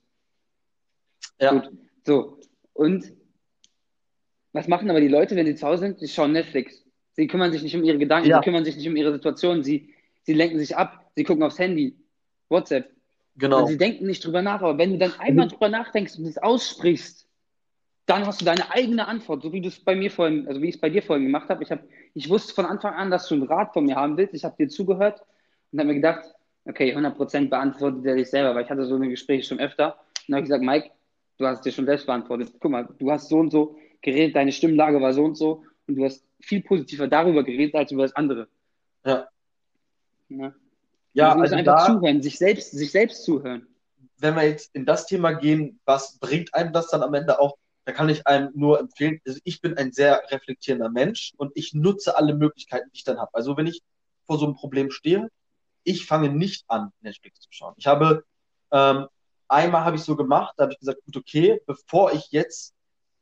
Ja. 1.41 1.53
Gut. 1.53 1.71
So. 2.05 2.39
Und 2.73 3.13
was 4.53 4.69
machen 4.69 4.91
aber 4.91 5.01
die 5.01 5.09
Leute, 5.09 5.37
wenn 5.37 5.47
sie 5.47 5.55
zu 5.55 5.67
Hause 5.67 5.83
sind? 5.83 6.01
Sie 6.01 6.09
schauen 6.09 6.33
Netflix. 6.33 6.83
Sie 7.13 7.27
kümmern 7.27 7.53
sich 7.53 7.63
nicht 7.63 7.77
um 7.77 7.85
ihre 7.85 7.99
Gedanken, 7.99 8.29
Ja. 8.29 8.39
sie 8.39 8.45
kümmern 8.45 8.65
sich 8.65 8.77
nicht 8.77 8.89
um 8.89 8.97
ihre 8.97 9.13
Situation, 9.13 9.63
sie, 9.63 9.93
sie 10.23 10.33
lenken 10.33 10.59
sich 10.59 10.77
ab, 10.77 11.11
sie 11.15 11.25
gucken 11.25 11.43
aufs 11.43 11.59
Handy, 11.59 11.97
WhatsApp. 12.49 12.91
Genau. 13.37 13.61
Und 13.61 13.69
sie 13.69 13.79
denken 13.79 14.07
nicht 14.07 14.25
drüber 14.25 14.43
nach. 14.43 14.63
Aber 14.63 14.79
wenn 14.79 14.93
du 14.93 14.99
dann 14.99 15.13
einmal 15.19 15.49
drüber 15.49 15.69
nachdenkst 15.69 16.19
und 16.19 16.27
es 16.27 16.39
aussprichst, 16.39 17.22
dann 18.07 18.27
hast 18.27 18.41
du 18.41 18.45
deine 18.45 18.71
eigene 18.71 19.07
Antwort, 19.07 19.43
so 19.43 19.53
wie 19.53 19.61
du 19.61 19.69
es 19.69 19.79
bei 19.79 19.95
mir 19.95 20.11
vorhin, 20.11 20.47
also 20.49 20.61
wie 20.61 20.69
ich 20.69 20.75
es 20.77 20.81
bei 20.81 20.91
dir 20.91 21.03
vorhin 21.03 21.25
gemacht 21.27 21.49
habe. 21.49 21.63
Ich, 21.63 21.71
hab, 21.71 21.81
ich 22.15 22.29
wusste 22.29 22.55
von 22.55 22.67
Anfang 22.67 22.95
an, 22.95 23.11
dass 23.11 23.29
du 23.29 23.35
einen 23.35 23.45
Rat 23.45 23.73
von 23.73 23.85
mir 23.87 23.97
haben 23.97 24.17
willst. 24.17 24.35
Ich 24.35 24.45
habe 24.45 24.57
dir 24.57 24.69
zugehört 24.69 25.23
und 25.71 25.79
habe 25.79 25.89
mir 25.89 25.95
gedacht, 25.95 26.25
okay, 26.65 26.95
100% 26.97 27.49
beantwortet 27.49 28.05
er 28.05 28.17
dich 28.17 28.31
selber, 28.31 28.55
weil 28.55 28.65
ich 28.65 28.71
hatte 28.71 28.85
so 28.87 28.97
eine 28.97 29.09
Gespräche 29.09 29.47
schon 29.49 29.61
öfter. 29.61 29.95
Und 29.95 30.29
dann 30.29 30.37
habe 30.37 30.45
ich 30.45 30.49
gesagt, 30.49 30.65
Mike, 30.65 30.91
du 31.39 31.47
hast 31.47 31.65
dir 31.65 31.73
schon 31.73 31.87
selbst 31.87 32.07
beantwortet. 32.07 32.53
Guck 32.61 32.71
mal, 32.71 32.89
du 32.99 33.11
hast 33.11 33.29
so 33.29 33.39
und 33.39 33.51
so 33.51 33.77
geredet, 34.01 34.35
deine 34.37 34.53
Stimmlage 34.53 35.01
war 35.01 35.13
so 35.13 35.25
und 35.25 35.37
so 35.37 35.65
und 35.87 35.97
du 35.97 36.05
hast 36.05 36.25
viel 36.41 36.63
positiver 36.63 37.07
darüber 37.09 37.45
geredet 37.45 37.75
als 37.77 37.93
über 37.93 38.03
das 38.03 38.15
andere. 38.17 38.49
Ja. 39.05 39.29
Ja, 40.29 40.53
Ja, 41.13 41.35
müssen 41.35 41.55
also 41.55 41.57
einfach 41.57 41.87
da, 41.87 41.95
zuhören, 41.95 42.23
sich 42.23 42.39
selbst, 42.39 42.73
sich 42.73 42.91
selbst 42.91 43.25
zuhören. 43.25 43.67
wenn 44.19 44.35
wir 44.35 44.45
jetzt 44.45 44.75
in 44.75 44.87
das 44.87 45.07
Thema 45.07 45.33
gehen, 45.33 45.79
was 45.85 46.19
bringt 46.19 46.55
einem 46.55 46.73
das 46.73 46.89
dann 46.89 47.03
am 47.03 47.15
Ende 47.15 47.39
auch? 47.39 47.57
Da 47.85 47.93
kann 47.93 48.09
ich 48.09 48.27
einem 48.27 48.51
nur 48.55 48.79
empfehlen, 48.79 49.21
also 49.27 49.41
ich 49.45 49.61
bin 49.61 49.77
ein 49.77 49.93
sehr 49.93 50.23
reflektierender 50.31 50.89
Mensch 50.89 51.33
und 51.37 51.53
ich 51.55 51.75
nutze 51.75 52.17
alle 52.17 52.35
Möglichkeiten, 52.35 52.89
die 52.93 52.99
ich 52.99 53.05
dann 53.05 53.19
habe. 53.19 53.35
Also 53.35 53.57
wenn 53.57 53.67
ich 53.67 53.83
vor 54.27 54.39
so 54.39 54.45
einem 54.45 54.55
Problem 54.55 54.91
stehe, 54.91 55.29
ich 55.85 56.07
fange 56.07 56.29
nicht 56.29 56.65
an, 56.69 56.93
Netflix 57.01 57.41
zu 57.41 57.49
schauen. 57.51 57.75
Ich 57.77 57.87
habe, 57.87 58.25
ähm, 58.71 59.09
einmal 59.49 59.85
habe 59.85 59.97
ich 59.97 60.03
so 60.03 60.15
gemacht, 60.17 60.55
da 60.57 60.65
habe 60.65 60.75
ich 60.75 60.79
gesagt, 60.79 61.05
gut, 61.05 61.17
okay, 61.17 61.61
bevor 61.67 62.13
ich 62.13 62.31
jetzt 62.31 62.75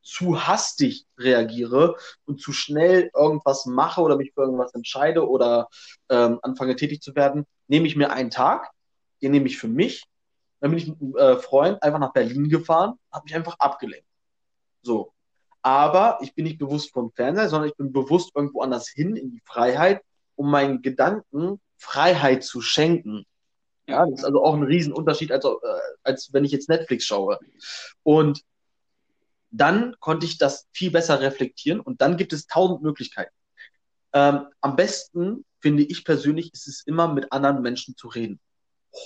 zu 0.03 0.46
hastig 0.46 1.07
reagiere 1.18 1.96
und 2.25 2.40
zu 2.40 2.53
schnell 2.53 3.11
irgendwas 3.14 3.66
mache 3.66 4.01
oder 4.01 4.16
mich 4.16 4.33
für 4.35 4.42
irgendwas 4.42 4.75
entscheide 4.75 5.29
oder 5.29 5.68
ähm, 6.09 6.38
anfange 6.42 6.77
tätig 6.77 7.03
zu 7.03 7.14
werden, 7.14 7.46
nehme 7.68 7.87
ich 7.87 7.96
mir 7.96 8.11
einen 8.11 8.31
Tag, 8.31 8.70
den 9.23 9.33
nehme 9.33 9.46
ich 9.46 9.59
für 9.59 9.68
mich. 9.68 10.05
Dann 10.61 10.70
bin 10.70 10.79
ich 10.79 10.88
mit 10.88 11.01
einem 11.01 11.16
äh, 11.16 11.38
Freund 11.38 11.83
einfach 11.83 11.99
nach 11.99 12.12
Berlin 12.12 12.49
gefahren, 12.49 12.94
habe 13.12 13.25
mich 13.25 13.35
einfach 13.35 13.57
abgelenkt. 13.59 14.07
So. 14.83 15.12
Aber 15.62 16.19
ich 16.23 16.35
bin 16.35 16.45
nicht 16.45 16.59
bewusst 16.59 16.93
vom 16.93 17.12
Fernseher, 17.12 17.49
sondern 17.49 17.69
ich 17.69 17.77
bin 17.77 17.93
bewusst 17.93 18.33
irgendwo 18.35 18.62
anders 18.62 18.88
hin 18.88 19.16
in 19.16 19.31
die 19.31 19.43
Freiheit, 19.45 20.03
um 20.37 20.51
meinen 20.51 20.81
Gedanken 20.81 21.61
Freiheit 21.77 22.45
zu 22.45 22.61
schenken. 22.61 23.27
Ja, 23.87 24.07
das 24.07 24.21
ist 24.21 24.25
also 24.25 24.45
auch 24.45 24.55
ein 24.55 24.62
Riesenunterschied, 24.62 25.33
als, 25.33 25.45
äh, 25.45 25.49
als 26.03 26.33
wenn 26.33 26.45
ich 26.45 26.53
jetzt 26.53 26.69
Netflix 26.69 27.05
schaue. 27.05 27.38
Und 28.03 28.43
dann 29.51 29.97
konnte 29.99 30.27
ich 30.27 30.38
das 30.38 30.69
viel 30.73 30.90
besser 30.90 31.21
reflektieren 31.21 31.81
und 31.81 32.01
dann 32.01 32.16
gibt 32.16 32.33
es 32.33 32.47
tausend 32.47 32.83
Möglichkeiten. 32.83 33.35
Ähm, 34.12 34.47
am 34.61 34.77
besten, 34.77 35.45
finde 35.61 35.83
ich 35.83 36.05
persönlich, 36.05 36.53
ist 36.53 36.69
es 36.69 36.87
immer 36.87 37.12
mit 37.12 37.33
anderen 37.33 37.62
Menschen 37.62 37.97
zu 37.97 38.09
reden. 38.09 38.40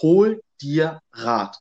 Hol 0.02 0.42
dir 0.60 1.00
Rat. 1.12 1.58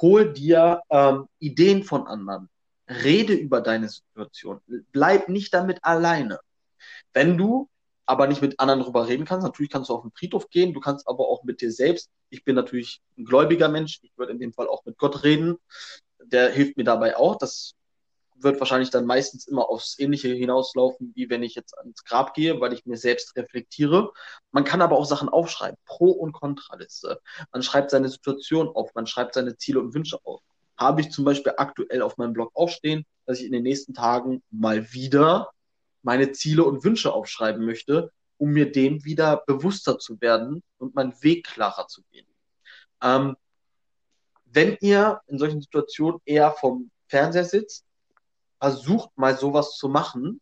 Hol 0.00 0.32
dir 0.32 0.82
ähm, 0.90 1.26
Ideen 1.38 1.84
von 1.84 2.06
anderen. 2.06 2.48
Rede 2.88 3.34
über 3.34 3.60
deine 3.60 3.88
Situation. 3.88 4.60
Bleib 4.92 5.28
nicht 5.28 5.52
damit 5.54 5.82
alleine. 5.82 6.40
Wenn 7.12 7.36
du 7.36 7.68
aber 8.06 8.28
nicht 8.28 8.40
mit 8.40 8.60
anderen 8.60 8.80
drüber 8.80 9.08
reden 9.08 9.24
kannst, 9.24 9.44
natürlich 9.44 9.70
kannst 9.70 9.90
du 9.90 9.94
auf 9.94 10.02
den 10.02 10.12
Friedhof 10.12 10.48
gehen, 10.48 10.72
du 10.72 10.80
kannst 10.80 11.08
aber 11.08 11.26
auch 11.28 11.42
mit 11.42 11.60
dir 11.60 11.72
selbst. 11.72 12.10
Ich 12.30 12.44
bin 12.44 12.54
natürlich 12.54 13.00
ein 13.18 13.24
gläubiger 13.24 13.68
Mensch, 13.68 13.98
ich 14.02 14.16
würde 14.16 14.32
in 14.32 14.38
dem 14.38 14.52
Fall 14.52 14.68
auch 14.68 14.84
mit 14.84 14.96
Gott 14.96 15.24
reden. 15.24 15.56
Der 16.22 16.50
hilft 16.50 16.76
mir 16.76 16.84
dabei 16.84 17.16
auch. 17.16 17.36
Das 17.36 17.74
wird 18.38 18.60
wahrscheinlich 18.60 18.90
dann 18.90 19.06
meistens 19.06 19.46
immer 19.46 19.68
aufs 19.68 19.98
Ähnliche 19.98 20.28
hinauslaufen, 20.28 21.12
wie 21.14 21.30
wenn 21.30 21.42
ich 21.42 21.54
jetzt 21.54 21.76
ans 21.78 22.04
Grab 22.04 22.34
gehe, 22.34 22.60
weil 22.60 22.72
ich 22.72 22.86
mir 22.86 22.96
selbst 22.96 23.34
reflektiere. 23.36 24.12
Man 24.52 24.64
kann 24.64 24.82
aber 24.82 24.96
auch 24.96 25.06
Sachen 25.06 25.28
aufschreiben, 25.28 25.78
Pro- 25.84 26.10
und 26.10 26.32
Kontraliste. 26.32 27.20
Man 27.52 27.62
schreibt 27.62 27.90
seine 27.90 28.08
Situation 28.08 28.68
auf, 28.68 28.94
man 28.94 29.06
schreibt 29.06 29.34
seine 29.34 29.56
Ziele 29.56 29.80
und 29.80 29.94
Wünsche 29.94 30.18
auf. 30.24 30.42
Habe 30.78 31.00
ich 31.00 31.10
zum 31.10 31.24
Beispiel 31.24 31.54
aktuell 31.56 32.02
auf 32.02 32.16
meinem 32.18 32.32
Blog 32.32 32.50
aufstehen, 32.54 33.04
dass 33.24 33.40
ich 33.40 33.46
in 33.46 33.52
den 33.52 33.62
nächsten 33.62 33.94
Tagen 33.94 34.42
mal 34.50 34.92
wieder 34.92 35.50
meine 36.02 36.32
Ziele 36.32 36.64
und 36.64 36.84
Wünsche 36.84 37.12
aufschreiben 37.12 37.64
möchte, 37.64 38.12
um 38.38 38.50
mir 38.50 38.70
dem 38.70 39.04
wieder 39.04 39.42
bewusster 39.46 39.98
zu 39.98 40.20
werden 40.20 40.62
und 40.78 40.94
meinen 40.94 41.14
Weg 41.22 41.46
klarer 41.46 41.88
zu 41.88 42.02
gehen. 42.10 42.26
Ähm, 43.02 43.36
wenn 44.44 44.76
ihr 44.80 45.20
in 45.26 45.38
solchen 45.38 45.60
Situationen 45.60 46.20
eher 46.24 46.52
vom 46.52 46.90
Fernseher 47.08 47.44
sitzt, 47.44 47.84
versucht 48.60 49.10
mal 49.16 49.36
sowas 49.36 49.76
zu 49.76 49.88
machen, 49.88 50.40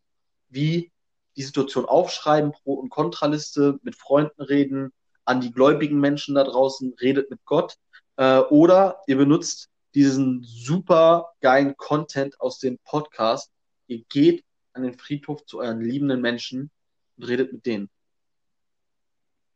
wie 0.48 0.92
die 1.36 1.42
Situation 1.42 1.84
aufschreiben, 1.84 2.52
Pro- 2.52 2.74
und 2.74 2.90
Kontraliste, 2.90 3.78
mit 3.82 3.96
Freunden 3.96 4.42
reden, 4.42 4.92
an 5.24 5.40
die 5.40 5.50
gläubigen 5.50 5.98
Menschen 5.98 6.34
da 6.34 6.44
draußen, 6.44 6.94
redet 7.00 7.30
mit 7.30 7.44
Gott, 7.44 7.76
äh, 8.16 8.38
oder 8.38 9.00
ihr 9.06 9.16
benutzt 9.16 9.68
diesen 9.94 10.42
super 10.42 11.32
geilen 11.40 11.76
Content 11.76 12.40
aus 12.40 12.58
dem 12.58 12.78
Podcast. 12.84 13.52
Ihr 13.86 14.02
geht 14.08 14.44
an 14.72 14.82
den 14.82 14.94
Friedhof 14.94 15.44
zu 15.46 15.60
euren 15.60 15.80
liebenden 15.80 16.20
Menschen 16.20 16.70
und 17.16 17.24
redet 17.24 17.52
mit 17.52 17.64
denen. 17.66 17.88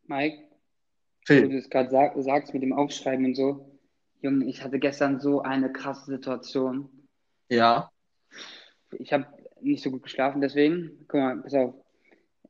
Mike, 0.04 0.44
Phil, 1.26 1.48
du 1.48 1.58
es 1.58 1.68
gerade 1.68 1.90
sag, 1.90 2.14
sagst 2.16 2.54
mit 2.54 2.62
dem 2.62 2.72
Aufschreiben 2.72 3.26
und 3.26 3.34
so. 3.34 3.78
Junge, 4.20 4.46
ich 4.46 4.62
hatte 4.64 4.78
gestern 4.78 5.20
so 5.20 5.42
eine 5.42 5.70
krasse 5.72 6.10
Situation. 6.10 6.88
ja, 7.48 7.90
Ich 8.98 9.12
habe 9.12 9.26
nicht 9.60 9.82
so 9.82 9.90
gut 9.90 10.04
geschlafen, 10.04 10.40
deswegen. 10.40 11.04
Guck 11.08 11.20
mal, 11.20 11.36
pass 11.42 11.54
auf. 11.54 11.74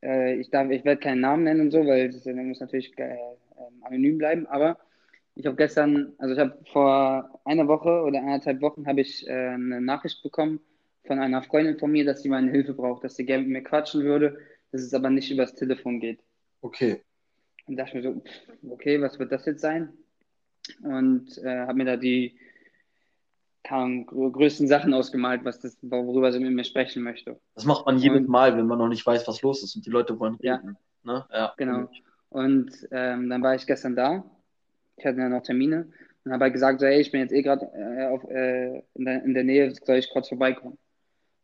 Äh, 0.03 0.37
ich 0.37 0.51
darf, 0.51 0.71
ich 0.71 0.85
werde 0.85 1.01
keinen 1.01 1.21
Namen 1.21 1.45
nennen 1.45 1.63
und 1.63 1.71
so, 1.71 1.85
weil 1.87 2.11
das, 2.11 2.23
das 2.23 2.35
muss 2.37 2.61
natürlich 2.61 2.97
äh, 2.99 3.17
ähm, 3.59 3.83
anonym 3.83 4.19
bleiben. 4.19 4.47
Aber 4.47 4.79
ich 5.39 5.47
habe 5.47 5.57
gestern, 5.57 6.13
also 6.19 6.35
ich 6.35 6.41
habe 6.41 6.59
vor 6.73 7.41
einer 7.45 7.69
Woche 7.69 8.03
oder 8.03 8.19
anderthalb 8.19 8.61
Wochen 8.61 8.87
habe 8.87 9.01
ich 9.03 9.27
äh, 9.29 9.33
eine 9.51 9.81
Nachricht 9.81 10.23
bekommen 10.23 10.61
von 11.07 11.21
einer 11.21 11.43
Freundin 11.43 11.79
von 11.79 11.93
mir, 11.93 12.05
dass 12.05 12.23
sie 12.23 12.29
meine 12.29 12.51
Hilfe 12.51 12.75
braucht, 12.75 13.05
dass 13.05 13.15
sie 13.15 13.25
gerne 13.25 13.45
mit 13.45 13.53
mir 13.53 13.63
quatschen 13.63 14.03
würde, 14.03 14.39
dass 14.73 14.83
es 14.83 14.93
aber 14.93 15.11
nicht 15.11 15.31
übers 15.31 15.55
Telefon 15.55 16.01
geht. 16.01 16.21
okay. 16.61 17.03
Und 17.67 17.77
dachte 17.77 17.97
mir 17.99 18.03
so, 18.03 18.23
okay, 18.71 18.99
was 19.01 19.19
wird 19.19 19.31
das 19.31 19.45
jetzt 19.45 19.61
sein? 19.61 19.93
Und 20.83 21.37
äh, 21.45 21.67
habe 21.67 21.75
mir 21.75 21.85
da 21.85 21.97
die 21.99 22.39
grö- 23.65 24.33
größten 24.33 24.67
Sachen 24.67 24.95
ausgemalt, 24.95 25.45
was 25.45 25.61
das, 25.61 25.77
worüber 25.83 26.33
sie 26.33 26.41
mit 26.41 26.53
mir 26.55 26.65
sprechen 26.65 27.03
möchte. 27.03 27.39
Das 27.55 27.65
macht 27.67 27.85
man 27.87 27.99
jedes 27.99 28.21
Und- 28.21 28.29
Mal, 28.29 28.57
wenn 28.57 28.67
man 28.67 28.79
noch 28.79 28.89
nicht 28.89 29.05
weiß, 29.07 29.29
was 29.29 29.43
los 29.43 29.63
ist 29.63 29.77
und 29.77 29.85
die 29.85 29.91
Leute 29.91 30.19
wollen 30.19 30.39
Ja. 30.41 30.57
reden. 30.57 30.77
Ne? 31.05 31.27
Ja, 31.31 31.53
Genau. 31.59 31.91
Und 32.31 32.71
ähm, 32.91 33.29
dann 33.29 33.43
war 33.43 33.55
ich 33.55 33.67
gestern 33.67 33.95
da. 33.95 34.25
Ich 34.99 35.07
hatte 35.07 35.19
ja 35.19 35.29
noch 35.29 35.43
Termine 35.43 35.89
und 36.25 36.33
habe 36.33 36.45
halt 36.45 36.55
gesagt, 36.55 36.81
so, 36.81 36.87
hey, 36.87 37.01
ich 37.01 37.11
bin 37.13 37.21
jetzt 37.21 37.33
eh 37.33 37.43
gerade 37.43 37.71
äh, 37.75 38.33
äh, 38.35 38.83
in, 38.95 39.05
der, 39.05 39.25
in 39.25 39.35
der 39.35 39.45
Nähe, 39.45 39.73
soll 39.85 39.97
ich 39.97 40.11
kurz 40.11 40.29
vorbeikommen? 40.29 40.79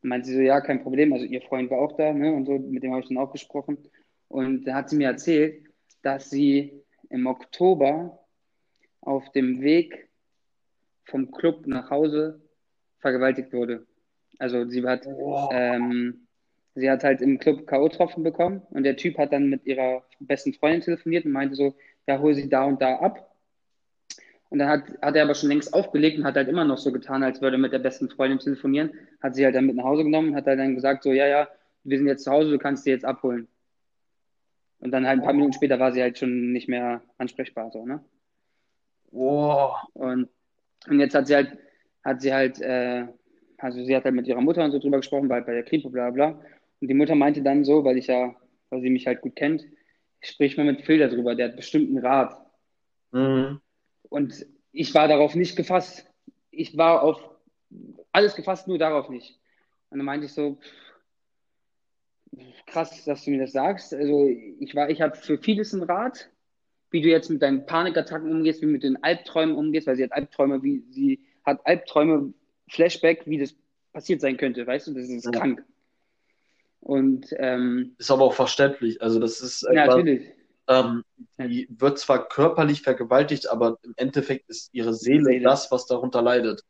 Und 0.03 0.09
meinte 0.09 0.27
sie 0.27 0.35
so, 0.35 0.41
ja, 0.41 0.61
kein 0.61 0.83
Problem. 0.83 1.13
Also 1.13 1.25
ihr 1.25 1.41
Freund 1.43 1.71
war 1.71 1.79
auch 1.79 1.97
da, 1.97 2.13
ne? 2.13 2.33
Und 2.33 2.47
so, 2.47 2.59
mit 2.59 2.83
dem 2.83 2.93
habe 2.93 3.03
ich 3.03 3.09
dann 3.09 3.19
auch 3.19 3.33
gesprochen. 3.33 3.79
Und 4.29 4.65
da 4.65 4.75
hat 4.75 4.91
sie 4.91 4.97
mir 4.97 5.09
erzählt, 5.09 5.65
dass 6.03 6.31
sie 6.31 6.83
im 7.09 7.27
Oktober 7.27 8.19
auf 9.01 9.31
dem 9.33 9.61
Weg 9.63 10.09
vom 11.05 11.31
Club 11.31 11.67
nach 11.67 11.91
Hause 11.91 12.41
vergewaltigt 12.99 13.53
wurde. 13.53 13.87
Also 14.39 14.69
sie 14.69 14.83
hat 14.85 15.07
Wow. 15.07 15.51
ähm, 15.53 16.27
sie 16.75 16.91
hat 16.91 17.05
halt 17.05 17.21
im 17.21 17.39
Club 17.39 17.67
K.O.-Tropfen 17.67 18.23
bekommen 18.23 18.63
und 18.71 18.83
der 18.83 18.97
Typ 18.97 19.19
hat 19.19 19.33
dann 19.33 19.49
mit 19.49 19.65
ihrer 19.67 20.05
besten 20.21 20.55
Freundin 20.55 20.81
telefoniert 20.81 21.25
und 21.25 21.33
meinte 21.33 21.55
so, 21.55 21.75
ja, 22.07 22.19
hol 22.19 22.35
sie 22.35 22.49
da 22.49 22.65
und 22.65 22.83
da 22.83 22.97
ab. 22.97 23.34
Und 24.55 24.61
dann 24.61 24.69
hat, 24.69 24.85
hat 25.03 25.17
er 25.17 25.25
aber 25.25 25.35
schon 25.35 25.49
längst 25.49 25.75
aufgelegt 25.75 26.17
und 26.17 26.25
hat 26.25 26.37
halt 26.37 26.47
immer 26.47 26.65
noch 26.65 26.79
so 26.79 26.93
getan, 26.93 27.25
als 27.25 27.43
würde 27.43 27.57
er 27.57 27.59
mit 27.59 27.73
der 27.73 27.81
besten 27.81 28.09
Freundin 28.09 28.39
telefonieren. 28.39 28.93
Hat 29.21 29.35
sie 29.35 29.45
halt 29.45 29.57
dann 29.57 29.67
mit 29.67 29.75
nach 29.75 29.83
Hause 29.83 30.05
genommen 30.05 30.29
und 30.29 30.37
hat 30.37 30.47
halt 30.47 30.61
dann 30.61 30.77
gesagt, 30.77 31.03
so, 31.03 31.11
ja, 31.11 31.27
ja, 31.27 31.49
wir 31.83 31.99
sind 31.99 32.07
jetzt 32.07 32.23
zu 32.23 32.31
Hause, 32.31 32.53
du 32.53 32.59
kannst 32.59 32.85
sie 32.85 32.91
jetzt 32.91 33.05
abholen. 33.05 33.49
Und 34.79 34.93
dann 34.93 35.09
halt 35.09 35.19
ein 35.19 35.25
paar 35.25 35.33
Minuten 35.33 35.55
später 35.55 35.81
war 35.81 35.91
sie 35.91 36.01
halt 36.01 36.19
schon 36.19 36.53
nicht 36.53 36.69
mehr 36.69 37.03
ansprechbar, 37.19 37.73
so, 37.73 37.85
ne? 37.85 37.99
Wow. 39.11 39.75
Und, 39.95 40.29
und 40.87 41.01
jetzt 41.01 41.17
hat 41.17 41.27
sie 41.27 41.35
halt, 41.35 41.59
hat 42.05 42.23
sie 42.23 42.33
halt, 42.33 42.61
äh, 42.61 43.09
also 43.59 43.85
sie 43.85 43.97
hat 43.97 44.05
halt 44.05 44.15
mit 44.15 44.29
ihrer 44.29 44.41
Mutter 44.41 44.65
und 44.65 44.71
so 44.71 44.79
drüber 44.79 44.99
gesprochen, 44.99 45.29
weil 45.29 45.43
bei 45.43 45.55
der 45.55 45.65
Kripo, 45.65 45.91
bla 45.91 46.11
bla. 46.11 46.41
Und 46.81 46.87
die 46.87 46.95
Mutter 46.95 47.17
meinte 47.17 47.43
dann 47.43 47.65
so, 47.65 47.85
weil 47.85 47.99
ich 47.99 48.07
ja, 48.07 48.37
weil 48.71 48.83
sie 48.83 48.91
mich 48.91 49.09
halt 49.09 49.21
gut 49.21 49.35
kennt, 49.35 49.65
sprich 50.21 50.57
mal 50.57 50.65
mit 50.65 50.83
Phil 50.83 51.01
darüber, 51.01 51.35
der 51.35 51.49
hat 51.49 51.57
bestimmt 51.57 51.89
einen 51.89 52.07
Rat. 52.07 52.41
Mhm. 53.11 53.59
Und 54.15 54.47
ich 54.71 54.95
war 54.95 55.09
darauf 55.09 55.35
nicht 55.35 55.57
gefasst. 55.57 56.07
Ich 56.53 56.77
war 56.77 57.03
auf 57.03 57.21
alles 58.13 58.37
gefasst, 58.37 58.69
nur 58.69 58.79
darauf 58.79 59.09
nicht. 59.09 59.41
Und 59.91 59.99
dann 59.99 60.07
meinte 60.07 60.27
ich 60.27 60.33
so, 60.33 60.57
krass, 62.65 63.05
dass 63.05 63.25
du 63.25 63.33
mir 63.33 63.41
das 63.41 63.51
sagst. 63.51 63.93
Also 63.93 64.29
ich 64.61 64.73
war, 64.77 64.89
ich 64.89 65.03
habe 65.03 65.17
für 65.17 65.37
vieles 65.39 65.75
einen 65.75 65.83
Rat, 65.83 66.31
wie 66.93 67.03
du 67.03 67.09
jetzt 67.09 67.29
mit 67.29 67.43
deinen 67.43 67.67
Panikattacken 67.67 68.31
umgehst, 68.31 68.63
wie 68.63 68.67
du 68.67 68.71
mit 68.73 68.85
den 68.85 69.03
Albträumen 69.03 69.57
umgehst, 69.57 69.89
weil 69.89 69.97
sie 69.97 70.05
hat 70.05 70.13
Albträume, 70.13 70.63
wie 70.63 70.85
sie 70.91 71.25
hat 71.45 71.67
Albträume, 71.67 72.33
Flashback, 72.69 73.27
wie 73.27 73.39
das 73.39 73.57
passiert 73.93 74.21
sein 74.21 74.37
könnte, 74.37 74.65
weißt 74.65 74.87
du, 74.87 74.95
das 74.95 75.09
ist 75.09 75.25
ja. 75.25 75.33
krank. 75.33 75.65
Und 76.79 77.35
ähm, 77.37 77.97
ist 77.99 78.13
aber 78.13 78.23
auch 78.23 78.35
verständlich. 78.35 79.03
Also 79.03 79.19
das 79.19 79.41
ist 79.41 79.67
ja, 79.73 79.87
natürlich. 79.87 80.29
Ähm, 80.67 81.05
die 81.39 81.69
wird 81.71 81.99
zwar 81.99 82.29
körperlich 82.29 82.83
vergewaltigt, 82.83 83.49
aber 83.49 83.79
im 83.83 83.93
Endeffekt 83.97 84.49
ist 84.49 84.71
ihre 84.73 84.95
Seele, 84.95 85.25
Seele. 85.25 85.45
das, 85.45 85.71
was 85.71 85.87
darunter 85.87 86.23
leidet. 86.23 86.63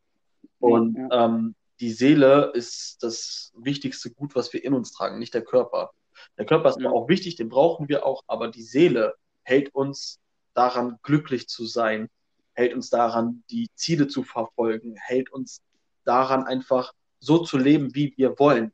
Und 0.59 0.97
ja. 0.97 1.27
ähm, 1.27 1.55
die 1.81 1.91
Seele 1.91 2.51
ist 2.55 3.03
das 3.03 3.53
wichtigste 3.57 4.11
Gut, 4.11 4.35
was 4.35 4.53
wir 4.53 4.65
in 4.65 4.75
uns 4.75 4.93
tragen, 4.93 5.19
nicht 5.19 5.35
der 5.35 5.45
Körper. 5.45 5.91
Der 6.39 6.47
Körper 6.47 6.71
ist 6.71 6.81
ja. 6.81 6.91
auch 6.91 7.09
wichtig, 7.09 7.37
den 7.37 7.49
brauchen 7.49 7.89
wir 7.89 8.07
auch, 8.07 8.23
aber 8.27 8.49
die 8.49 8.63
Seele 8.63 9.15
hält 9.43 9.75
uns 9.75 10.21
daran, 10.55 10.99
glücklich 11.03 11.49
zu 11.49 11.67
sein, 11.67 12.09
hält 12.55 12.75
uns 12.75 12.91
daran, 12.91 13.43
die 13.51 13.69
Ziele 13.75 14.09
zu 14.09 14.23
verfolgen, 14.23 14.95
hält 14.97 15.33
uns 15.33 15.61
daran, 16.05 16.45
einfach 16.45 16.93
so 17.19 17.39
zu 17.39 17.59
leben, 17.59 17.95
wie 17.95 18.15
wir 18.17 18.39
wollen. 18.39 18.73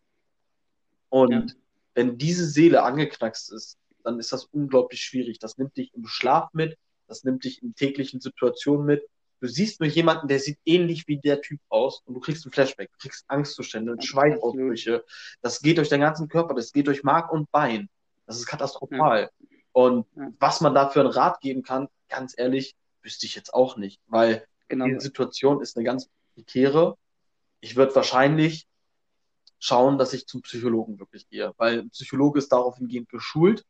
Und 1.08 1.32
ja. 1.32 1.56
wenn 1.94 2.18
diese 2.18 2.46
Seele 2.46 2.82
angeknackst 2.82 3.52
ist, 3.52 3.78
dann 4.04 4.18
ist 4.18 4.32
das 4.32 4.44
unglaublich 4.44 5.02
schwierig. 5.02 5.38
Das 5.38 5.58
nimmt 5.58 5.76
dich 5.76 5.92
im 5.94 6.06
Schlaf 6.06 6.52
mit, 6.52 6.76
das 7.06 7.24
nimmt 7.24 7.44
dich 7.44 7.62
in 7.62 7.74
täglichen 7.74 8.20
Situationen 8.20 8.86
mit. 8.86 9.02
Du 9.40 9.48
siehst 9.48 9.80
nur 9.80 9.88
jemanden, 9.88 10.28
der 10.28 10.38
sieht 10.38 10.58
ähnlich 10.66 11.08
wie 11.08 11.18
der 11.18 11.40
Typ 11.40 11.60
aus 11.70 12.02
und 12.04 12.14
du 12.14 12.20
kriegst 12.20 12.44
ein 12.44 12.52
Flashback, 12.52 12.90
du 12.92 12.98
kriegst 12.98 13.24
Angstzustände, 13.28 13.96
Schweißausbrüche. 13.98 15.04
Das 15.40 15.62
geht 15.62 15.78
durch 15.78 15.88
deinen 15.88 16.02
ganzen 16.02 16.28
Körper, 16.28 16.54
das 16.54 16.72
geht 16.72 16.86
durch 16.86 17.02
Mark 17.02 17.32
und 17.32 17.50
Bein. 17.50 17.88
Das 18.26 18.36
ist 18.36 18.46
katastrophal. 18.46 19.30
Ja. 19.38 19.48
Und 19.72 20.06
ja. 20.14 20.28
was 20.38 20.60
man 20.60 20.74
da 20.74 20.90
für 20.90 21.00
einen 21.00 21.08
Rat 21.08 21.40
geben 21.40 21.62
kann, 21.62 21.88
ganz 22.08 22.34
ehrlich, 22.36 22.76
wüsste 23.02 23.24
ich 23.24 23.34
jetzt 23.34 23.54
auch 23.54 23.76
nicht, 23.76 24.00
weil 24.06 24.46
genau. 24.68 24.86
die 24.86 25.00
Situation 25.00 25.62
ist 25.62 25.76
eine 25.76 25.84
ganz 25.84 26.10
prekäre. 26.34 26.96
Ich 27.60 27.76
würde 27.76 27.94
wahrscheinlich 27.94 28.66
schauen, 29.58 29.98
dass 29.98 30.12
ich 30.12 30.26
zum 30.26 30.42
Psychologen 30.42 30.98
wirklich 30.98 31.28
gehe, 31.28 31.52
weil 31.56 31.80
ein 31.80 31.90
Psychologe 31.90 32.38
ist 32.38 32.50
darauf 32.52 32.78
hingehend 32.78 33.08
geschult. 33.08 33.64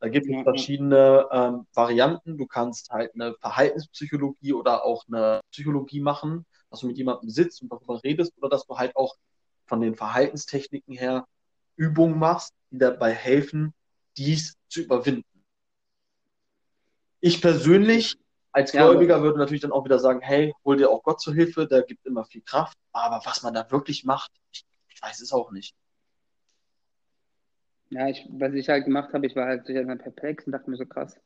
Da 0.00 0.08
gibt 0.08 0.26
es 0.26 0.32
ja, 0.32 0.42
verschiedene 0.42 1.26
ähm, 1.30 1.66
Varianten. 1.72 2.36
Du 2.36 2.46
kannst 2.46 2.90
halt 2.90 3.14
eine 3.14 3.34
Verhaltenspsychologie 3.40 4.52
oder 4.52 4.84
auch 4.84 5.04
eine 5.08 5.40
Psychologie 5.50 6.00
machen, 6.00 6.44
dass 6.70 6.80
du 6.80 6.86
mit 6.86 6.98
jemandem 6.98 7.30
sitzt 7.30 7.62
und 7.62 7.72
darüber 7.72 8.02
redest 8.02 8.32
oder 8.38 8.48
dass 8.48 8.66
du 8.66 8.76
halt 8.76 8.94
auch 8.96 9.14
von 9.66 9.80
den 9.80 9.94
Verhaltenstechniken 9.94 10.94
her 10.94 11.26
Übungen 11.76 12.18
machst, 12.18 12.52
die 12.70 12.78
dabei 12.78 13.12
helfen, 13.12 13.72
dies 14.16 14.56
zu 14.68 14.82
überwinden. 14.82 15.24
Ich 17.20 17.40
persönlich 17.40 18.18
als 18.52 18.70
Gläubiger 18.70 19.16
ja, 19.16 19.22
würde 19.22 19.38
natürlich 19.38 19.62
dann 19.62 19.72
auch 19.72 19.84
wieder 19.84 19.98
sagen, 19.98 20.20
hey, 20.20 20.54
hol 20.64 20.76
dir 20.76 20.90
auch 20.90 21.02
Gott 21.02 21.20
zur 21.20 21.34
Hilfe, 21.34 21.66
der 21.66 21.82
gibt 21.82 22.06
immer 22.06 22.24
viel 22.24 22.42
Kraft. 22.42 22.78
Aber 22.92 23.20
was 23.24 23.42
man 23.42 23.52
da 23.52 23.68
wirklich 23.70 24.04
macht, 24.04 24.30
ich, 24.52 24.64
ich 24.88 25.02
weiß 25.02 25.20
es 25.20 25.32
auch 25.32 25.50
nicht. 25.50 25.74
Ja, 27.90 28.08
ich, 28.08 28.26
was 28.30 28.54
ich 28.54 28.68
halt 28.68 28.84
gemacht 28.84 29.12
habe, 29.12 29.26
ich 29.26 29.36
war 29.36 29.46
halt 29.46 29.68
erstmal 29.68 29.96
perplex 29.96 30.46
und 30.46 30.52
dachte 30.52 30.70
mir 30.70 30.76
so 30.76 30.86
krass. 30.86 31.20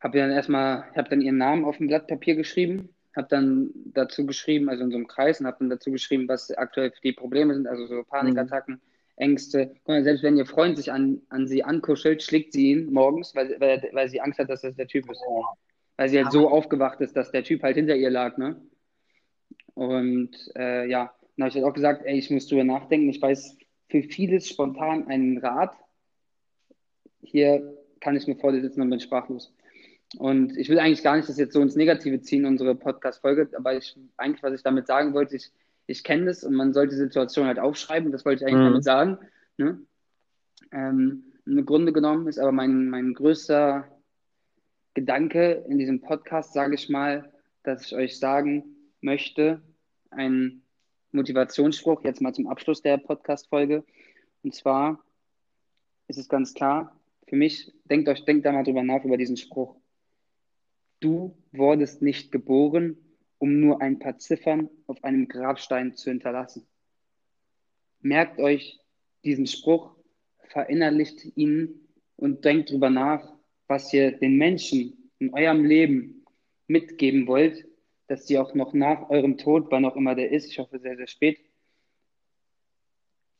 Habe 0.00 0.18
dann 0.18 0.30
erstmal, 0.30 0.84
ich 0.92 0.98
habe 0.98 1.08
dann 1.08 1.20
ihren 1.20 1.38
Namen 1.38 1.64
auf 1.64 1.80
ein 1.80 1.86
Blatt 1.86 2.08
Papier 2.08 2.34
geschrieben, 2.34 2.88
habe 3.16 3.28
dann 3.30 3.70
dazu 3.92 4.26
geschrieben, 4.26 4.68
also 4.68 4.84
in 4.84 4.90
so 4.90 4.96
einem 4.96 5.06
Kreis, 5.06 5.40
und 5.40 5.46
habe 5.46 5.58
dann 5.60 5.70
dazu 5.70 5.90
geschrieben, 5.90 6.28
was 6.28 6.50
aktuell 6.50 6.92
die 7.02 7.12
Probleme 7.12 7.54
sind, 7.54 7.66
also 7.66 7.86
so 7.86 8.02
Panikattacken, 8.02 8.74
mhm. 8.74 8.80
Ängste. 9.16 9.74
Mal, 9.86 10.02
selbst 10.02 10.22
wenn 10.22 10.36
ihr 10.36 10.46
Freund 10.46 10.76
sich 10.76 10.90
an, 10.90 11.22
an 11.28 11.46
sie 11.46 11.62
ankuschelt, 11.62 12.22
schlägt 12.22 12.52
sie 12.52 12.72
ihn 12.72 12.92
morgens, 12.92 13.34
weil, 13.34 13.56
weil, 13.60 13.88
weil 13.92 14.08
sie 14.08 14.20
Angst 14.20 14.38
hat, 14.38 14.50
dass 14.50 14.62
das 14.62 14.74
der 14.74 14.88
Typ 14.88 15.10
ist. 15.10 15.22
Weil 15.96 16.08
sie 16.08 16.18
halt 16.20 16.32
so 16.32 16.48
aufgewacht 16.48 17.00
ist, 17.00 17.16
dass 17.16 17.30
der 17.30 17.44
Typ 17.44 17.62
halt 17.62 17.76
hinter 17.76 17.94
ihr 17.94 18.10
lag, 18.10 18.36
ne? 18.36 18.60
Und 19.74 20.36
äh, 20.56 20.88
ja, 20.88 21.12
dann 21.36 21.44
habe 21.44 21.48
ich 21.48 21.54
halt 21.54 21.64
auch 21.64 21.74
gesagt, 21.74 22.02
ey, 22.04 22.18
ich 22.18 22.30
muss 22.30 22.48
drüber 22.48 22.64
nachdenken. 22.64 23.08
Ich 23.08 23.22
weiß 23.22 23.56
für 23.88 24.02
vieles 24.02 24.48
spontan 24.48 25.06
einen 25.08 25.38
Rat. 25.38 25.76
Hier 27.22 27.76
kann 28.00 28.16
ich 28.16 28.26
mir 28.26 28.36
vor 28.36 28.52
dir 28.52 28.60
sitzen 28.60 28.82
und 28.82 28.90
bin 28.90 29.00
sprachlos. 29.00 29.52
Und 30.18 30.56
ich 30.56 30.68
will 30.68 30.78
eigentlich 30.78 31.02
gar 31.02 31.16
nicht 31.16 31.28
das 31.28 31.38
jetzt 31.38 31.54
so 31.54 31.60
ins 31.60 31.76
Negative 31.76 32.20
ziehen, 32.20 32.46
unsere 32.46 32.74
Podcast-Folge, 32.74 33.50
aber 33.56 33.76
ich, 33.76 33.96
eigentlich, 34.16 34.42
was 34.42 34.54
ich 34.54 34.62
damit 34.62 34.86
sagen 34.86 35.12
wollte, 35.14 35.36
ich, 35.36 35.50
ich 35.86 36.04
kenne 36.04 36.26
das 36.26 36.44
und 36.44 36.54
man 36.54 36.72
sollte 36.72 36.94
die 36.94 37.00
Situation 37.00 37.46
halt 37.46 37.58
aufschreiben, 37.58 38.12
das 38.12 38.24
wollte 38.24 38.44
ich 38.44 38.46
eigentlich 38.46 38.60
mhm. 38.60 38.70
damit 38.70 38.84
sagen. 38.84 39.18
Ne? 39.56 39.80
Ähm, 40.72 41.24
Im 41.46 41.66
Grunde 41.66 41.92
genommen 41.92 42.28
ist 42.28 42.38
aber 42.38 42.52
mein, 42.52 42.88
mein 42.88 43.14
größter 43.14 43.88
Gedanke 44.94 45.64
in 45.68 45.78
diesem 45.78 46.00
Podcast, 46.00 46.52
sage 46.52 46.74
ich 46.74 46.88
mal, 46.88 47.32
dass 47.64 47.86
ich 47.86 47.96
euch 47.96 48.18
sagen 48.18 48.64
möchte, 49.00 49.62
ein 50.10 50.63
Motivationsspruch, 51.14 52.04
jetzt 52.04 52.20
mal 52.20 52.34
zum 52.34 52.46
Abschluss 52.46 52.82
der 52.82 52.98
Podcast-Folge. 52.98 53.84
Und 54.42 54.54
zwar 54.54 55.02
ist 56.08 56.18
es 56.18 56.28
ganz 56.28 56.54
klar, 56.54 57.00
für 57.26 57.36
mich, 57.36 57.72
denkt 57.84 58.08
euch, 58.08 58.24
denkt 58.24 58.44
da 58.44 58.52
mal 58.52 58.64
drüber 58.64 58.82
nach, 58.82 59.04
über 59.04 59.16
diesen 59.16 59.36
Spruch. 59.36 59.76
Du 61.00 61.36
wurdest 61.52 62.02
nicht 62.02 62.32
geboren, 62.32 62.98
um 63.38 63.60
nur 63.60 63.80
ein 63.80 63.98
paar 63.98 64.18
Ziffern 64.18 64.68
auf 64.86 65.02
einem 65.04 65.28
Grabstein 65.28 65.94
zu 65.96 66.10
hinterlassen. 66.10 66.66
Merkt 68.00 68.38
euch 68.38 68.80
diesen 69.24 69.46
Spruch, 69.46 69.96
verinnerlicht 70.48 71.36
ihn 71.36 71.88
und 72.16 72.44
denkt 72.44 72.70
drüber 72.70 72.90
nach, 72.90 73.32
was 73.66 73.92
ihr 73.92 74.12
den 74.12 74.36
Menschen 74.36 75.10
in 75.18 75.32
eurem 75.32 75.64
Leben 75.64 76.24
mitgeben 76.66 77.26
wollt, 77.26 77.66
dass 78.06 78.26
sie 78.26 78.38
auch 78.38 78.54
noch 78.54 78.72
nach 78.74 79.08
eurem 79.10 79.38
Tod, 79.38 79.70
wann 79.70 79.84
auch 79.84 79.96
immer 79.96 80.14
der 80.14 80.30
ist, 80.30 80.46
ich 80.46 80.58
hoffe 80.58 80.78
sehr, 80.78 80.96
sehr 80.96 81.06
spät, 81.06 81.38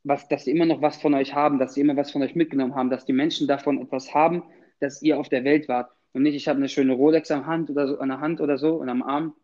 was, 0.05 0.29
dass 0.29 0.45
sie 0.45 0.51
immer 0.51 0.67
noch 0.67 0.83
was 0.83 1.01
von 1.01 1.15
euch 1.15 1.35
haben, 1.35 1.59
dass 1.59 1.75
sie 1.75 1.81
immer 1.81 1.97
was 1.97 2.11
von 2.11 2.23
euch 2.23 2.35
mitgenommen 2.35 2.75
haben, 2.75 2.91
dass 2.91 3.07
die 3.07 3.13
Menschen 3.13 3.49
davon 3.49 3.81
etwas 3.81 4.15
haben, 4.15 4.43
dass 4.81 5.03
ihr 5.03 5.19
auf 5.19 5.29
der 5.29 5.45
Welt 5.45 5.67
wart. 5.69 5.91
Und 6.13 6.23
nicht, 6.23 6.35
ich 6.35 6.47
habe 6.47 6.59
eine 6.59 6.69
schöne 6.69 6.93
Rolex 6.93 7.31
am 7.31 7.47
Hand 7.47 7.71
oder 7.71 7.89
so, 7.89 7.99
an 7.99 8.09
der 8.11 8.21
Hand 8.21 8.41
oder 8.41 8.59
so 8.59 8.77
und 8.77 8.89
am 8.89 9.03
Arm. 9.03 9.35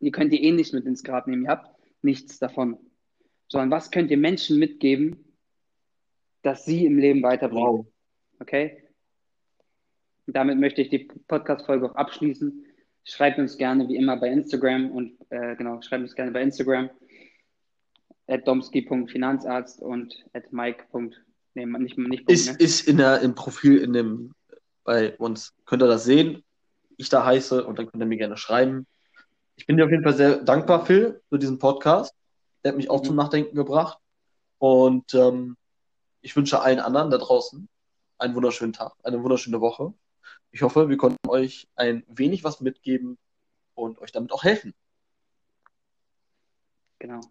Die 0.00 0.10
könnt 0.10 0.32
ihr 0.32 0.40
eh 0.40 0.52
nicht 0.52 0.74
mit 0.74 0.84
ins 0.84 1.02
Grab 1.02 1.26
nehmen. 1.26 1.44
Ihr 1.44 1.50
habt 1.50 1.74
nichts 2.02 2.38
davon. 2.38 2.78
Sondern 3.48 3.70
was 3.70 3.90
könnt 3.90 4.10
ihr 4.10 4.18
Menschen 4.18 4.58
mitgeben, 4.58 5.34
dass 6.42 6.64
sie 6.64 6.84
im 6.84 6.98
Leben 6.98 7.22
weiterbringen? 7.22 7.64
Wow. 7.64 7.86
Okay? 8.38 8.84
Und 10.26 10.36
damit 10.36 10.58
möchte 10.58 10.82
ich 10.82 10.90
die 10.90 11.08
Podcast-Folge 11.26 11.90
auch 11.90 11.94
abschließen. 11.94 12.65
Schreibt 13.08 13.38
uns 13.38 13.56
gerne 13.56 13.88
wie 13.88 13.96
immer 13.96 14.16
bei 14.16 14.28
Instagram 14.28 14.90
und 14.90 15.16
äh, 15.30 15.54
genau, 15.54 15.80
schreibt 15.80 16.02
uns 16.02 16.14
gerne 16.14 16.32
bei 16.32 16.42
Instagram 16.42 16.90
at 18.26 18.46
domski.finanzarzt 18.46 19.80
und 19.80 20.24
at 20.32 20.52
mike. 20.52 20.84
Nee, 21.54 21.66
nicht, 21.66 21.96
nicht 21.96 22.28
ist, 22.28 22.48
ne? 22.48 22.56
ist 22.58 22.88
in 22.88 22.98
der, 22.98 23.20
im 23.20 23.34
Profil 23.34 23.78
in 23.78 23.92
dem 23.92 24.34
bei 24.84 25.16
uns. 25.18 25.54
Könnt 25.64 25.82
ihr 25.82 25.88
das 25.88 26.04
sehen? 26.04 26.42
Ich 26.96 27.08
da 27.08 27.24
heiße 27.24 27.64
und 27.64 27.78
dann 27.78 27.90
könnt 27.90 28.02
ihr 28.02 28.06
mir 28.06 28.18
gerne 28.18 28.36
schreiben. 28.36 28.86
Ich 29.54 29.66
bin 29.66 29.76
dir 29.76 29.84
auf 29.84 29.90
jeden 29.90 30.02
Fall 30.02 30.14
sehr 30.14 30.42
dankbar, 30.42 30.84
Phil, 30.84 31.22
für 31.28 31.38
diesen 31.38 31.58
Podcast. 31.58 32.14
Der 32.62 32.72
hat 32.72 32.76
mich 32.76 32.90
auch 32.90 33.02
mhm. 33.02 33.06
zum 33.06 33.16
Nachdenken 33.16 33.54
gebracht. 33.54 33.98
Und 34.58 35.14
ähm, 35.14 35.56
ich 36.20 36.34
wünsche 36.34 36.60
allen 36.60 36.80
anderen 36.80 37.10
da 37.10 37.18
draußen 37.18 37.68
einen 38.18 38.34
wunderschönen 38.34 38.72
Tag, 38.72 38.94
eine 39.02 39.22
wunderschöne 39.22 39.60
Woche. 39.60 39.94
Ich 40.50 40.62
hoffe, 40.62 40.88
wir 40.88 40.96
konnten 40.96 41.28
euch 41.28 41.68
ein 41.76 42.04
wenig 42.08 42.44
was 42.44 42.60
mitgeben 42.60 43.18
und 43.74 43.98
euch 43.98 44.12
damit 44.12 44.32
auch 44.32 44.44
helfen. 44.44 44.74
Genau. 46.98 47.20